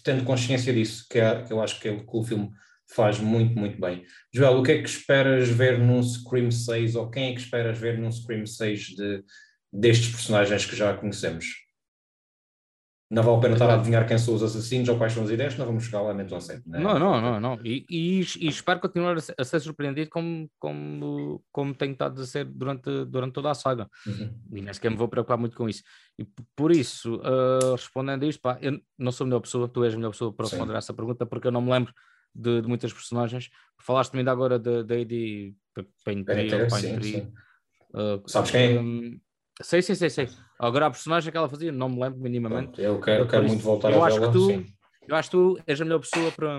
[0.03, 2.51] tendo consciência disso, que, é, que eu acho que é o que o filme
[2.89, 4.05] faz muito, muito bem.
[4.33, 7.79] Joel, o que é que esperas ver num Scream 6 ou quem é que esperas
[7.79, 9.23] ver num Scream 6 de,
[9.71, 11.66] destes personagens que já conhecemos?
[13.09, 15.31] Não vale a pena estar a adivinhar quem são os assassinos ou quais são as
[15.31, 16.41] ideias, não vamos chegar lá menos ao.
[16.41, 16.81] Né?
[16.81, 17.61] Não, não, não, não.
[17.65, 22.45] E, e, e, espero continuar a ser surpreendido como, como, como tenho estado a ser
[22.47, 23.89] durante, durante toda a saga.
[24.05, 24.35] Uhum.
[24.53, 25.85] E nem sequer me vou preocupar muito com isso.
[26.19, 26.27] E
[26.57, 29.95] por isso, uh, respondendo a isto, pá, eu não sou a melhor pessoa, tu és
[29.95, 31.93] a melhor pessoa para responder a essa pergunta, porque eu não me lembro
[32.35, 33.51] de, de muitas personagens.
[33.79, 35.55] Falaste-me ainda agora da Eddie
[36.05, 37.23] Paintree.
[37.95, 39.21] Uh, Sabes quem?
[39.63, 40.29] Sei, sei, sei, sei.
[40.59, 42.81] Agora a personagem que ela fazia, não me lembro minimamente.
[42.81, 44.33] eu quero, eu quero muito voltar eu a acho vê-la.
[44.33, 44.67] Tu,
[45.09, 46.59] eu acho que tu és a melhor pessoa para,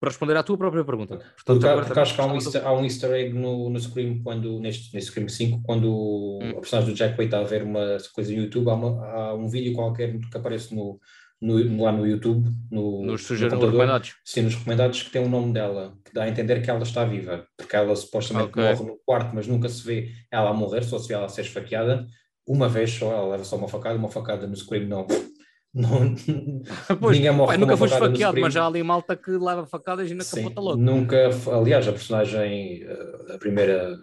[0.00, 1.16] para responder à tua própria pergunta.
[1.16, 4.22] Portanto, porque, porque acho que há um, easter, há um easter egg no, no Scream,
[4.22, 6.50] quando, neste, neste Scream 5, quando hum.
[6.50, 9.34] a personagem do Jack Quaid está a ver uma coisa no YouTube, há, uma, há
[9.34, 10.98] um vídeo qualquer que aparece no,
[11.44, 14.14] no, lá no YouTube, no, nos no recomendados.
[14.24, 17.04] Sim, nos recomendados, que tem o nome dela, que dá a entender que ela está
[17.04, 18.62] viva, porque ela supostamente okay.
[18.62, 21.28] morre no quarto, mas nunca se vê ela a morrer, só se vê ela a
[21.28, 22.06] ser esfaqueada.
[22.46, 25.06] Uma vez só, ela leva só uma facada, uma facada no Scream não.
[25.74, 26.14] não
[26.98, 30.10] pois, ninguém morre pai, nunca foi esfaqueado, mas já há ali malta que leva facadas
[30.10, 30.80] e na capota logo.
[30.80, 33.98] Nunca, aliás, a personagem, eh, a primeira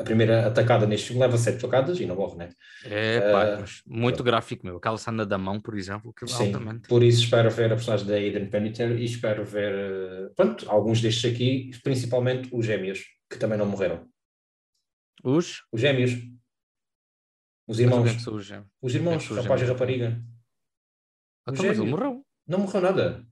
[0.00, 2.48] a primeira atacada neste filme leva sete facadas e não morre, né?
[2.84, 4.76] É, pá, uh, muito gráfico, meu.
[4.76, 6.88] Aquela cena da mão, por exemplo, que sim, altamente.
[6.88, 11.00] Por isso espero ver a personagem da Aiden Penneter e espero ver, uh, pronto, alguns
[11.00, 14.08] destes aqui, principalmente os gêmeos, que também não morreram.
[15.24, 15.64] Os?
[15.72, 16.12] Os gêmeos.
[17.66, 18.08] Os irmãos.
[18.08, 18.68] É os, gêmeos?
[18.80, 20.22] os irmãos, é rapaz e rapariga.
[21.44, 22.24] Ah, então, mas ele morreu.
[22.46, 23.26] Não morreu nada.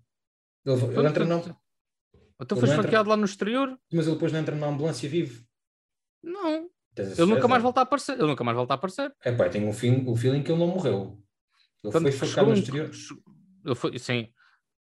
[0.64, 1.44] Ele, ele entra não.
[2.40, 3.78] Então foi esfaqueado lá no exterior?
[3.92, 5.45] Mas ele depois não entra na ambulância vivo.
[6.26, 6.68] Não.
[6.96, 8.12] Ele nunca mais volta a aparecer.
[8.12, 9.14] Ele nunca mais volta a aparecer.
[9.22, 11.18] É pá, tenho um fim, o feeling que ele não morreu.
[11.84, 12.90] Ele Portanto, foi focado no exterior.
[13.64, 14.28] Ele foi, sim.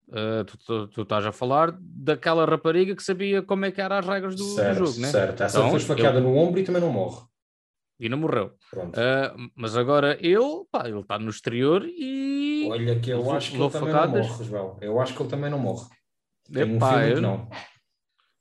[0.10, 3.96] Uh, tu, tu, tu, estás a falar daquela rapariga que sabia como é que eram
[3.96, 5.08] as regras do, certo, do jogo, né?
[5.08, 6.24] Certo, essa então, foi esfaqueada eu...
[6.24, 7.26] no ombro e também não morre.
[7.98, 8.58] E não morreu.
[8.74, 12.68] Uh, mas agora ele, pá, ele está no exterior e.
[12.70, 14.78] Olha, que eu acho que ele também não morre, João.
[14.82, 15.88] Eu acho que ele também não morre.
[16.52, 17.22] Tenho Epá, um eu...
[17.22, 17.50] não.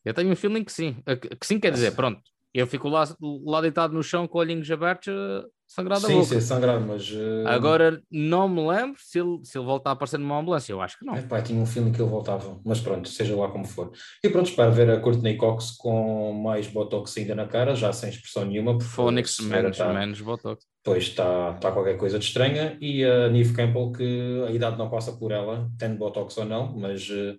[0.05, 0.97] Eu tenho um feeling que sim.
[1.39, 2.21] Que sim quer dizer, pronto,
[2.53, 3.05] eu fico lá,
[3.45, 6.27] lá deitado no chão com olhinhos abertos, eh, sangrado sim, a boca.
[6.27, 7.09] Sim, sim, sangrado, mas...
[7.11, 7.47] Uh...
[7.47, 10.99] Agora, não me lembro se ele, se ele voltar a aparecer numa ambulância, eu acho
[10.99, 11.15] que não.
[11.15, 13.93] É pá, tinha um filme que ele voltava, mas pronto, seja lá como for.
[14.25, 18.11] E pronto, espero ver a Courtney Cox com mais Botox ainda na cara, já sem
[18.11, 18.81] expressão nenhuma.
[18.81, 20.67] Phonics menos, tá, menos Botox.
[20.83, 22.77] Pois está tá qualquer coisa de estranha.
[22.81, 26.77] E a Neve Campbell, que a idade não passa por ela, tendo Botox ou não,
[26.77, 27.09] mas...
[27.09, 27.39] Uh,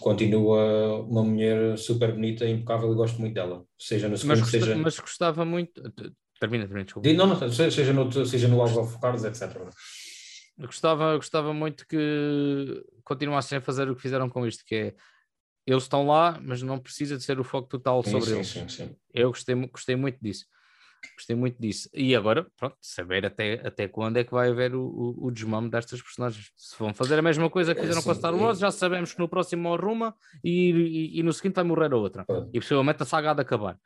[0.00, 3.64] continua uma mulher super bonita, impecável e gosto muito dela.
[3.78, 4.76] Seja no segundo, mas, seja...
[4.76, 5.82] mas gostava muito.
[6.40, 7.12] Termina, termina, desculpa.
[7.12, 9.56] Não, não, seja no, seja no House of Cards, etc.
[10.58, 14.94] Gostava, gostava muito que continuassem a fazer o que fizeram com isto, que é
[15.66, 18.48] eles estão lá, mas não precisa de ser o foco total sobre sim, eles.
[18.48, 18.96] Sim, sim.
[19.14, 20.46] Eu gostei, gostei muito disso.
[21.16, 21.88] Gostei muito disso.
[21.92, 25.70] E agora, pronto, saber até, até quando é que vai haver o, o, o desmame
[25.70, 26.50] destas personagens.
[26.56, 29.12] Se vão fazer a mesma coisa que fizeram é, com a Star Wars, já sabemos
[29.12, 32.24] que no próximo morre uma e, e, e, no seguinte vai morrer a outra.
[32.52, 33.76] E possivelmente a saga há de acabar.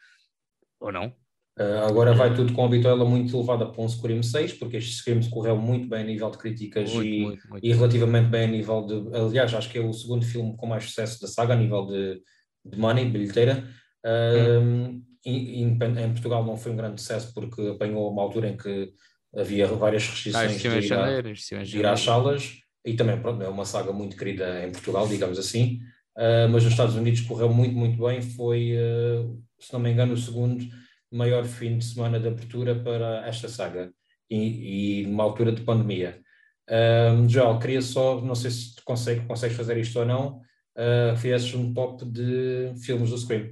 [0.80, 1.14] Ou não?
[1.58, 4.96] Uh, agora vai tudo com a bitola muito elevada para um Scream 6, porque este
[4.96, 7.66] Scream correu muito bem a nível de críticas muito, e, muito, muito.
[7.66, 9.16] e, relativamente bem a nível de.
[9.16, 12.20] Aliás, acho que é o segundo filme com mais sucesso da saga a nível de,
[12.62, 13.66] de money, bilheteira.
[14.04, 18.92] Uh, em, em, Portugal não foi um grande sucesso porque apanhou uma altura em que
[19.34, 22.60] havia várias restrições ah, de, ir a, de ir às salas.
[22.84, 25.80] E também pronto, é uma saga muito querida em Portugal, digamos assim,
[26.16, 30.12] uh, mas nos Estados Unidos correu muito, muito bem, foi, uh, se não me engano,
[30.12, 30.64] o segundo
[31.10, 33.92] maior fim de semana de abertura para esta saga.
[34.30, 36.20] E, e numa altura de pandemia.
[36.68, 40.40] Uh, Joel, queria só, não sei se consegue, consegues fazer isto ou não,
[40.76, 43.50] uh, fizesses um top de filmes do Scream.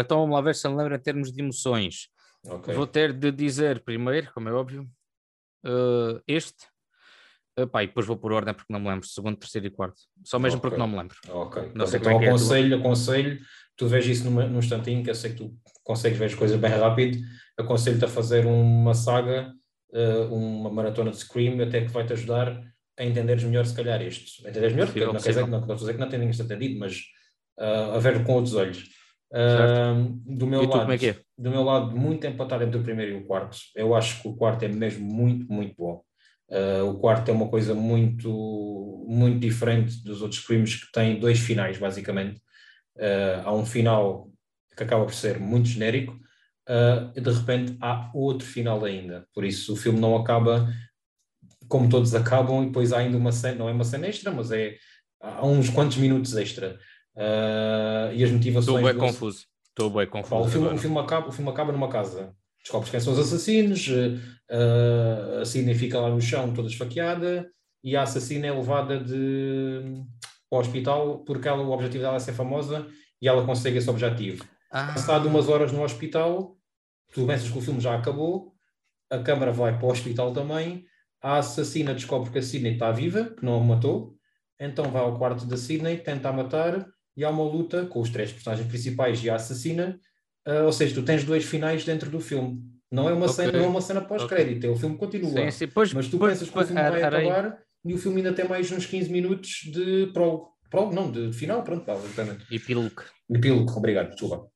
[0.00, 2.08] Então vamos lá ver se me lembro em termos de emoções.
[2.44, 2.74] Okay.
[2.74, 4.88] Vou ter de dizer primeiro, como é óbvio,
[5.64, 6.66] uh, este.
[7.58, 10.00] Uh, pá, e depois vou por ordem porque não me lembro, segundo, terceiro e quarto.
[10.24, 10.70] Só mesmo okay.
[10.70, 11.16] porque não me lembro.
[11.28, 11.72] Ok.
[11.74, 13.40] Não sei então é, é aconselho, é aconselho,
[13.76, 16.58] tu vês isso numa, num instantinho, que eu sei que tu consegues ver as coisas
[16.58, 17.18] bem rápido,
[17.58, 19.52] aconselho-te a fazer uma saga,
[19.92, 22.62] uh, uma maratona de Scream, até que vai-te ajudar
[22.98, 24.40] a entenderes melhor se calhar isto.
[24.42, 26.78] Entenderes melhor, porque não, quer dizer, não, não estou a dizer que não tenhas entendido,
[26.78, 26.96] mas
[27.58, 28.99] uh, a ver com outros olhos.
[29.32, 31.16] Uh, do meu lado, como é é?
[31.38, 33.56] Do meu lado, muito empatado entre o primeiro e o quarto.
[33.76, 36.02] Eu acho que o quarto é mesmo muito, muito bom.
[36.48, 41.38] Uh, o quarto é uma coisa muito, muito diferente dos outros crimes que tem dois
[41.38, 42.40] finais, basicamente.
[42.96, 44.28] Uh, há um final
[44.76, 46.12] que acaba por ser muito genérico,
[46.68, 49.26] uh, e de repente há outro final ainda.
[49.32, 50.68] Por isso o filme não acaba
[51.68, 54.50] como todos acabam, e depois há ainda uma cena, não é uma cena extra, mas
[54.50, 54.76] é
[55.20, 56.78] há uns quantos minutos extra.
[57.20, 58.78] Uh, e as motivações.
[58.78, 59.46] Estou bem confuso.
[59.68, 60.42] Estou bem confuso.
[60.42, 62.34] O filme, o, filme acaba, o filme acaba numa casa.
[62.62, 67.50] Descobres quem são os assassinos, uh, a Sidney fica lá no chão toda esfaqueada
[67.82, 70.02] e a assassina é levada de,
[70.48, 72.86] para o hospital porque ela, o objetivo dela é ser famosa
[73.20, 74.44] e ela consegue esse objetivo.
[74.70, 74.92] Ah.
[74.92, 76.56] Passado umas horas no hospital,
[77.12, 78.54] tu pensas que o filme já acabou,
[79.10, 80.84] a câmara vai para o hospital também,
[81.22, 84.14] a assassina descobre que a Sidney está viva, que não a matou,
[84.58, 86.86] então vai ao quarto da Sidney, tenta a matar
[87.16, 89.98] e há uma luta com os três personagens principais e a assassina,
[90.46, 92.62] uh, ou seja, tu tens dois finais dentro do filme.
[92.90, 93.46] Não é uma okay.
[93.46, 94.70] cena, não é uma cena pós-crédito, okay.
[94.70, 95.30] o filme continua.
[95.30, 95.66] Sim, sim.
[95.68, 98.48] Pois, mas tu pois, pensas que o filme vai acabar e o filme ainda tem
[98.48, 100.50] mais uns 15 minutos de prólogo.
[100.68, 102.44] Pronto, não, de final, pronto, vá, exatamente.
[102.54, 103.02] Epílogo.
[103.28, 104.48] Epílogo, obrigado, desculpa.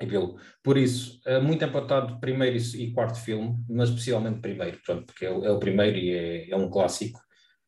[0.00, 0.38] Epílogo.
[0.62, 5.28] Por isso, é muito empatado primeiro e quarto filme, mas especialmente primeiro, pronto, porque é,
[5.28, 7.20] é o primeiro e é, é um clássico.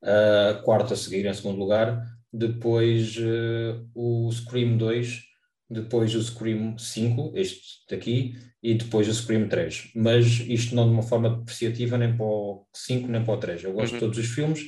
[0.03, 2.03] Uh, quarto a seguir, em segundo lugar.
[2.33, 5.23] Depois uh, o Scream 2,
[5.69, 9.93] depois o Scream 5, este daqui, e depois o Scream 3.
[9.95, 13.65] Mas isto não de uma forma depreciativa, nem para o 5, nem para o 3.
[13.65, 13.99] Eu gosto uhum.
[13.99, 14.65] de todos os filmes,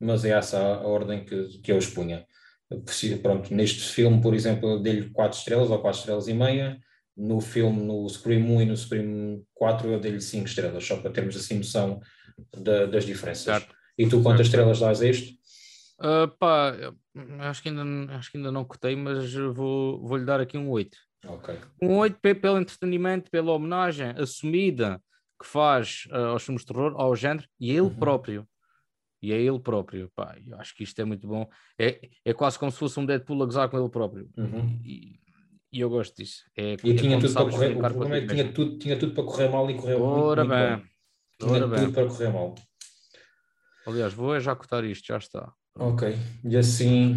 [0.00, 2.26] mas é essa a, ordem que, que eu expunha.
[3.22, 6.78] Pronto, neste filme, por exemplo, eu dei-lhe 4 estrelas ou 4 estrelas e meia.
[7.16, 11.10] No filme, no Scream 1 e no Scream 4, eu dei-lhe 5 estrelas, só para
[11.10, 12.00] termos assim noção
[12.56, 13.44] da, das diferenças.
[13.44, 13.74] Certo.
[13.98, 14.60] E tu quantas certo.
[14.60, 15.37] estrelas dás a este?
[15.98, 16.74] Uh, pá,
[17.40, 20.96] acho que, ainda, acho que ainda não cotei, mas vou, vou-lhe dar aqui um 8.
[21.26, 21.58] Okay.
[21.82, 25.02] Um 8 pelo entretenimento, pela homenagem assumida
[25.40, 27.94] que faz uh, aos filmes de terror, ao género, e a ele uhum.
[27.94, 28.48] próprio
[29.22, 30.10] e é ele próprio.
[30.14, 31.48] Pá, eu acho que isto é muito bom.
[31.78, 34.30] É, é quase como se fosse um Deadpool a gozar com ele próprio.
[34.36, 34.80] Uhum.
[34.84, 35.18] E,
[35.72, 36.44] e, eu gosto disso.
[36.56, 39.14] É, e é tinha tudo para correr, o problema é que tinha tudo, tinha tudo
[39.14, 40.70] para correr mal e correu Ora muito, bem.
[40.70, 40.88] Muito
[41.38, 41.92] tinha Ora tudo bem.
[41.92, 42.54] para correr mal.
[43.86, 45.52] Aliás, vou já cortar isto, já está.
[45.78, 46.12] Ok,
[46.44, 47.14] e assim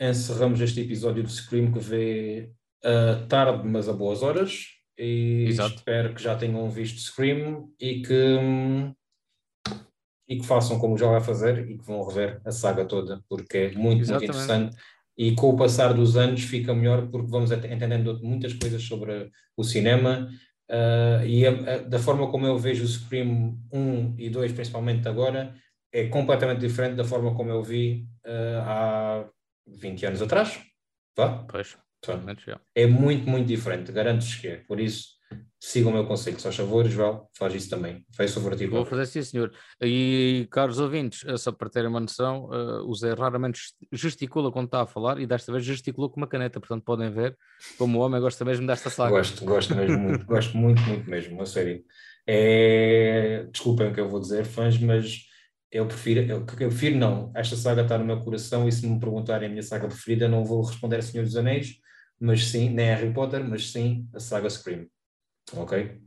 [0.00, 2.50] encerramos este episódio do Scream que vê
[2.82, 4.66] uh, tarde, mas a boas horas.
[4.98, 5.76] E Exato.
[5.76, 8.38] espero que já tenham visto Scream e que
[10.28, 13.58] e que façam como já vai fazer e que vão rever a saga toda, porque
[13.58, 14.74] é muito, muito interessante.
[15.16, 19.62] E com o passar dos anos fica melhor porque vamos entendendo muitas coisas sobre o
[19.62, 20.30] cinema
[20.70, 25.06] uh, e a, a, da forma como eu vejo o Scream 1 e 2, principalmente
[25.06, 25.54] agora,
[25.92, 29.28] é completamente diferente da forma como eu vi uh, há
[29.66, 30.60] 20 anos atrás.
[31.16, 31.44] Vá?
[31.48, 31.76] Pois,
[32.74, 34.56] é muito, muito diferente, garanto-vos que é.
[34.56, 35.12] Por isso,
[35.64, 38.04] Siga o meu conselho, só favor, João, faz isso também.
[38.16, 38.72] Faz favor, tipo.
[38.74, 39.52] Vou fazer sim, senhor.
[39.80, 43.60] E, caros ouvintes, eh, só para terem uma noção, uh, o Zé raramente
[43.92, 47.38] gesticula quando está a falar e desta vez gesticulou com uma caneta, portanto podem ver
[47.78, 49.10] como o homem gosta mesmo desta saga.
[49.10, 51.84] Gosto, gosto mesmo muito, gosto muito, muito mesmo, a sério.
[52.26, 53.46] É...
[53.52, 55.20] Desculpem o que eu vou dizer, fãs, mas
[55.72, 59.00] eu prefiro, eu, eu prefiro não, esta saga está no meu coração e se me
[59.00, 61.78] perguntarem a minha saga preferida, não vou responder a Senhor dos Anéis,
[62.20, 64.86] mas sim, nem Harry Potter, mas sim a saga Scream.
[65.54, 65.98] Ok?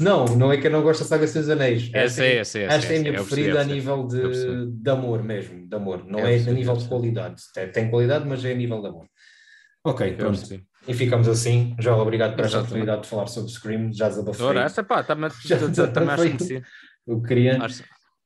[0.00, 1.90] Não, não é que eu não gosto da saga Seus Anéis.
[1.92, 5.68] Essa é, essa é, essa é a minha preferida a nível de, de amor mesmo,
[5.68, 6.06] de amor.
[6.06, 7.42] Não é, a nível de qualidade.
[7.74, 9.06] Tem qualidade, mas é a nível de amor.
[9.84, 10.40] Ok, pronto.
[10.86, 11.74] E ficamos assim.
[11.78, 13.92] Já obrigado por esta oportunidade de falar sobre Scream.
[13.92, 14.44] Já desabafei.
[14.44, 15.48] Ora, essa pá, também acho
[17.06, 17.58] Eu queria.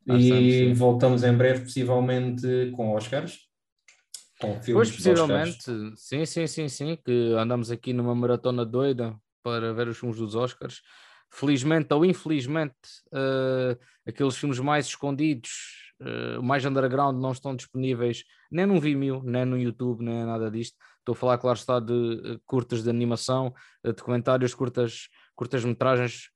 [0.07, 3.41] E voltamos em breve, possivelmente com Oscars.
[4.41, 5.65] Com filmes pois, possivelmente,
[5.97, 10.35] sim, sim, sim, sim, que andamos aqui numa maratona doida para ver os filmes dos
[10.35, 10.83] Oscars.
[11.31, 12.75] Felizmente ou infelizmente,
[13.13, 19.45] uh, aqueles filmes mais escondidos, uh, mais underground, não estão disponíveis nem no Vimeo, nem
[19.45, 20.77] no YouTube, nem nada disto.
[21.07, 23.55] Estou a falar, claro está, de uh, curtas de animação,
[23.85, 26.31] documentários, curtas, curtas metragens.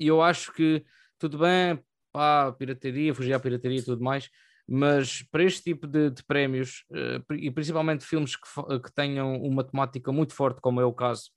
[0.00, 0.84] E eu acho que
[1.18, 1.78] tudo bem,
[2.12, 4.28] pá, pirataria, fugir à pirataria e tudo mais,
[4.68, 8.48] mas para este tipo de, de prémios, uh, e principalmente filmes que,
[8.80, 11.30] que, tenham uma temática muito forte, como é o caso,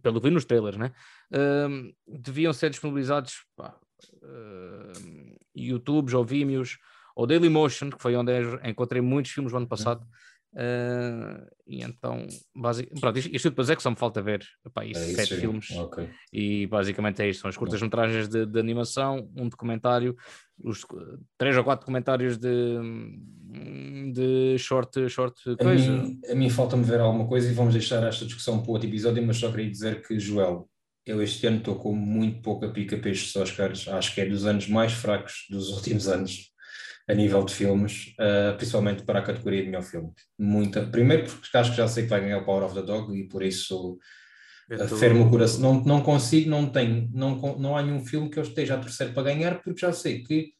[0.00, 0.92] pelo vi nos trailers, né?
[1.32, 3.74] Uh, deviam ser disponibilizados pá,
[4.22, 6.78] uh, YouTubes ou Vimeos
[7.16, 8.32] ou Dailymotion, que foi onde
[8.64, 10.06] encontrei muitos filmes no ano passado.
[10.54, 13.00] Uh, e então, basic...
[13.00, 15.70] Pronto, isto, isto para dizer que só me falta ver epá, é sete filmes.
[15.70, 16.10] Okay.
[16.30, 20.14] e basicamente é isto: são as curtas-metragens de, de, animação, um documentário,
[20.62, 20.84] os
[21.38, 22.76] três ou quatro documentários de,
[24.12, 25.90] de short, short coisa.
[25.90, 28.88] A mim, a mim falta-me ver alguma coisa e vamos deixar esta discussão para outro
[28.88, 30.68] episódio, mas só queria dizer que, Joel,
[31.06, 34.44] eu este ano estou com muito pouca pica para estes Oscars, acho que é dos
[34.44, 36.51] anos mais fracos dos últimos anos
[37.08, 40.10] a nível de filmes, uh, principalmente para a categoria de melhor filme.
[40.38, 40.86] Muita.
[40.86, 43.28] Primeiro porque acho que já sei que vai ganhar o Power of the Dog e
[43.28, 43.98] por isso
[44.68, 44.96] tô...
[44.96, 45.60] fermo o coração.
[45.60, 49.12] Não, não consigo, não tenho, não, não há nenhum filme que eu esteja a torcer
[49.12, 50.52] para ganhar porque já sei que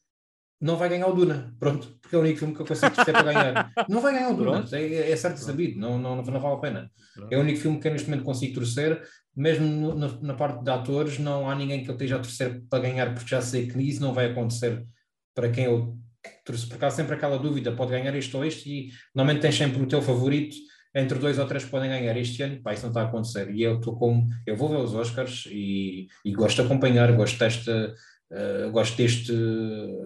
[0.62, 3.12] não vai ganhar o Duna, pronto, porque é o único filme que eu consigo torcer
[3.12, 3.72] para ganhar.
[3.90, 6.58] Não vai ganhar o Duna, é, é certo e sabido, não, não, não, vale a
[6.58, 6.90] pena.
[7.28, 9.02] É o único filme que eu neste momento consigo torcer,
[9.34, 12.62] mesmo no, na, na, parte de atores, não há ninguém que eu esteja a torcer
[12.70, 14.86] para ganhar, porque já sei que isso não vai acontecer
[15.34, 15.98] para quem eu
[16.44, 19.86] porque há sempre aquela dúvida, pode ganhar este ou este, e normalmente tens sempre o
[19.86, 20.56] teu favorito,
[20.94, 23.50] entre dois ou três podem ganhar este ano, pá, isso não está a acontecer.
[23.54, 27.38] E eu estou como, eu vou ver os Oscars e, e gosto de acompanhar, gosto
[27.38, 29.32] deste, uh, gosto deste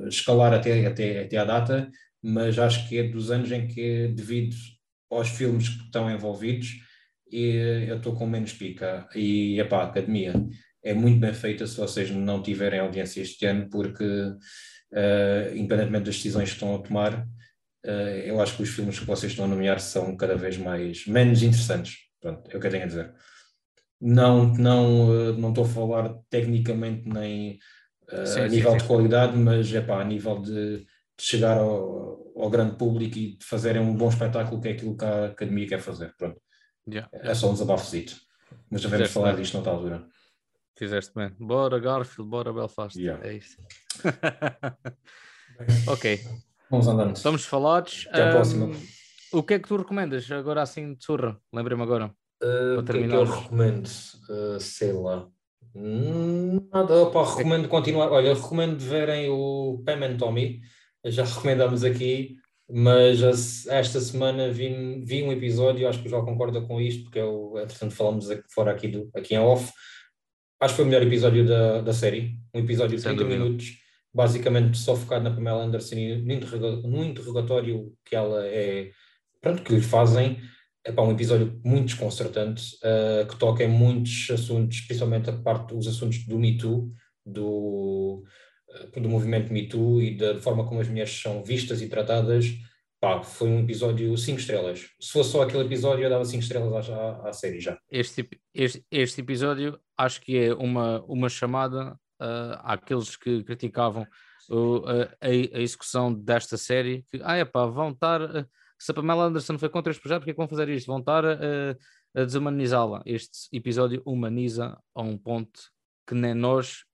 [0.06, 1.90] escalar até, até, até à data,
[2.22, 4.54] mas acho que é dos anos em que, devido
[5.10, 6.68] aos filmes que estão envolvidos,
[7.30, 9.08] e eu estou com menos pica.
[9.14, 10.32] E, epá, a academia
[10.84, 14.04] é muito bem feita se vocês não tiverem audiência este ano, porque
[14.96, 17.26] uh, independentemente das decisões que estão a tomar,
[17.84, 17.88] uh,
[18.24, 21.42] eu acho que os filmes que vocês estão a nomear são cada vez mais menos
[21.42, 21.98] interessantes.
[22.20, 23.14] Pronto, é o que eu tenho a dizer.
[24.00, 27.58] Não, não, uh, não estou a falar tecnicamente nem
[28.24, 28.88] sim, a nível sim, de sim.
[28.88, 30.86] qualidade, mas é pá, a nível de, de
[31.20, 35.04] chegar ao, ao, grande público e de fazerem um bom espetáculo, que é aquilo que
[35.04, 36.14] a academia quer fazer.
[36.16, 36.40] Pronto.
[36.88, 37.10] Yeah.
[37.12, 38.14] É só um desabafozito.
[38.70, 40.06] Mas devemos falar disto noutra altura.
[40.76, 41.30] Fizeste bem.
[41.38, 42.98] Bora Garfield, bora Belfast.
[42.98, 43.26] Yeah.
[43.26, 43.56] É isso.
[45.88, 46.20] ok.
[46.70, 47.16] Vamos andando.
[47.16, 48.06] Estamos falados.
[48.10, 48.70] Até a um, próxima.
[49.32, 51.40] O que é que tu recomendas agora assim de surra?
[51.52, 52.14] Lembrei-me agora.
[52.42, 53.86] Uh, o que é que eu recomendo?
[53.86, 55.26] Uh, sei lá.
[55.74, 58.10] Nada, pá, recomendo continuar.
[58.12, 60.60] Olha, recomendo verem o Pam and Tommy.
[61.06, 62.36] Já recomendámos aqui,
[62.68, 67.54] mas esta semana vi, vi um episódio, acho que já concorda com isto, porque eu,
[67.56, 69.72] entretanto, falamos aqui, fora aqui, do, aqui em off.
[70.60, 72.38] Acho que foi o melhor episódio da, da série.
[72.54, 73.78] Um episódio de 30 minutos,
[74.12, 78.90] basicamente só focado na Pamela Anderson e no interrogatório que ela é.
[79.40, 80.38] Pronto, que lhe fazem
[80.86, 85.74] é para um episódio muito desconcertante, uh, que toca em muitos assuntos, principalmente a parte
[85.74, 86.92] dos assuntos do Me Too,
[87.24, 88.22] do,
[88.68, 92.46] uh, do movimento Me Too e da forma como as mulheres são vistas e tratadas.
[93.00, 94.86] Pá, foi um episódio 5 estrelas.
[95.00, 97.76] Se fosse só aquele episódio, eu dava 5 estrelas à, à, à, série já.
[97.90, 104.06] Este, este, este episódio acho que é uma, uma chamada uh, àqueles que criticavam
[104.48, 108.20] a, a, execução desta série, que, ah, é pá, vão estar
[108.78, 110.86] se a Pamela Anderson foi contra este projeto, porque é que vão fazer isto?
[110.86, 111.38] Vão estar a,
[112.14, 113.02] a desumanizá-la.
[113.06, 115.60] Este episódio humaniza a um ponto
[116.06, 116.84] que nem nós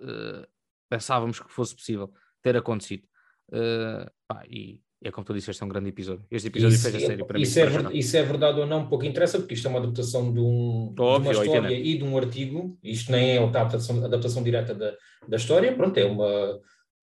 [0.00, 0.46] uh,
[0.88, 2.12] pensávamos que fosse possível
[2.42, 3.06] ter acontecido.
[3.48, 6.24] Uh, pá, e é como tu disseste, é um grande episódio.
[6.30, 7.66] Este episódio isso, fez a série para isso mim.
[7.66, 10.40] É ver, isso é verdade ou não, pouco interessa, porque isto é uma adaptação de,
[10.40, 12.78] um, Óbvio, de uma história e de um artigo.
[12.82, 14.94] Isto nem é a adaptação, adaptação direta da,
[15.26, 16.60] da história, pronto, é uma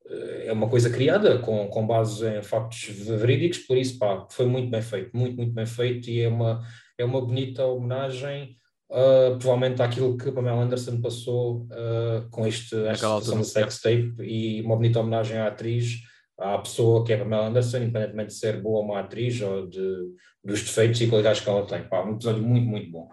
[0.10, 4.70] é uma coisa criada com, com base em factos verídicos, por isso pá, foi muito
[4.70, 6.64] bem feito, muito, muito bem feito e é uma,
[6.98, 8.56] é uma bonita homenagem
[8.90, 14.14] uh, provavelmente àquilo que Pamela Anderson passou uh, com este, esta situação de sex tape
[14.22, 16.02] e uma bonita homenagem à atriz,
[16.40, 20.14] à pessoa que é Pamela Anderson, independentemente de ser boa ou má atriz ou de,
[20.44, 21.84] dos defeitos e qualidades que ela tem.
[21.84, 23.10] Pá, um episódio muito, muito bom.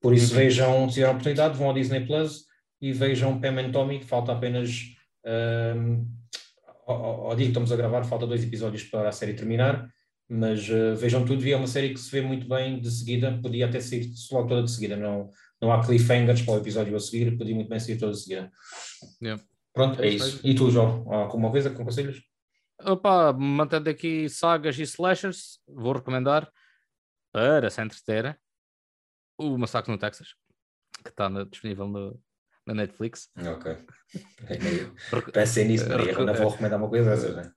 [0.00, 0.40] Por isso uhum.
[0.40, 2.44] vejam, se tiverem a oportunidade, vão ao Disney Plus
[2.80, 4.80] e vejam Pam and Tommy, que falta apenas...
[5.24, 6.06] Uh,
[6.86, 9.88] ao, ao dia que estamos a gravar, falta dois episódios para a série terminar,
[10.28, 13.38] mas uh, vejam tudo, e é uma série que se vê muito bem de seguida,
[13.42, 17.00] podia até sair logo toda de seguida, não, não há cliffhangers para o episódio a
[17.00, 18.50] seguir, podia muito bem sair toda de seguida.
[19.22, 19.42] Yeah.
[19.72, 20.40] Pronto, é isso.
[20.44, 22.22] E tu, João, há alguma coisa com conselhos?
[22.80, 26.50] Opa, mantendo aqui sagas e slashers, vou recomendar
[27.32, 28.38] para se entreter
[29.38, 30.34] o Massacre no Texas,
[31.02, 32.22] que está disponível no,
[32.66, 33.30] na Netflix.
[33.36, 33.76] Ok.
[35.32, 37.52] Pensei nisso, Maria, não vou recomendar uma coisa dessas, né?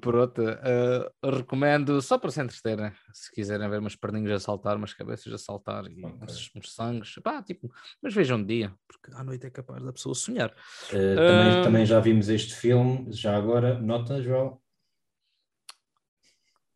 [0.00, 4.94] Pronto, uh, recomendo só para se entreterem, se quiserem ver umas perninhas a saltar, umas
[4.94, 6.18] cabeças a saltar e okay.
[6.22, 7.72] uns, uns sangues, pá, tipo,
[8.02, 10.50] mas vejam de dia, porque à noite é capaz da pessoa sonhar.
[10.88, 14.60] Uh, também, uh, também já vimos este filme, já agora, nota, João?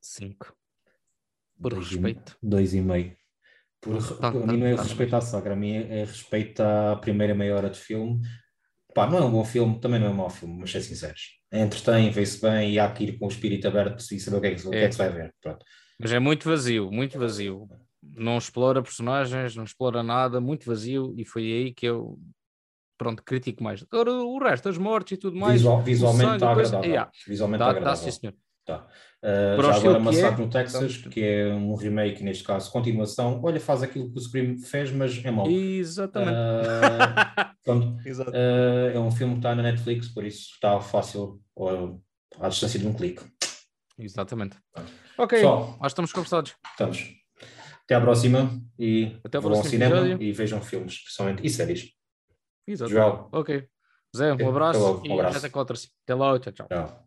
[0.01, 0.55] Cinco.
[1.61, 2.37] Por dois respeito.
[2.43, 3.17] E, dois e meio.
[3.83, 6.01] Por, tá, por, tá, a mim não é tá, respeito à saga, a mim é,
[6.01, 8.21] é respeito à primeira meia hora de filme.
[8.95, 11.41] Pá, não é um bom filme, também não é um mau filme, mas ser sinceros.
[11.51, 14.41] É entretém, vê-se bem e há que ir com o espírito aberto e saber o
[14.41, 14.71] que é que, é.
[14.71, 15.35] Que, é que se vai ver.
[15.43, 15.65] Pronto.
[15.99, 17.69] Mas é muito vazio, muito vazio.
[18.03, 22.19] Não explora personagens, não explora nada, muito vazio, e foi aí que eu
[22.97, 23.85] pronto, critico mais.
[23.91, 25.55] Agora, o resto, as mortes e tudo mais.
[25.55, 26.85] Visual, visualmente está agradável.
[26.89, 27.11] Yeah.
[27.27, 28.05] Visualmente está agradável.
[28.05, 28.35] Dá, sim, senhor.
[28.65, 28.87] Tá.
[29.23, 33.41] Uh, já agora Massacre é, no Texas, que é um remake, neste caso, continuação.
[33.43, 35.51] Olha, faz aquilo que o Scream fez, mas é mau.
[35.51, 36.37] Exatamente.
[36.37, 42.01] Uh, pronto, uh, é um filme que está na Netflix, por isso está fácil ou
[42.39, 43.23] à distância de um clique.
[43.99, 44.57] Exatamente.
[45.19, 46.55] Ok, Pessoal, acho que estamos conversados.
[46.71, 47.23] Estamos.
[47.85, 50.23] Até à próxima e Até ao cinema episódio.
[50.23, 51.91] e vejam filmes, principalmente, e séries.
[52.67, 52.91] Exato.
[52.91, 53.29] João.
[53.33, 53.67] Ok.
[54.17, 55.47] Zé, um abraço, Até logo, um abraço.
[55.47, 55.73] e até,
[56.05, 56.39] até logo.
[56.39, 56.67] Tchau, tchau.
[56.69, 57.03] tchau.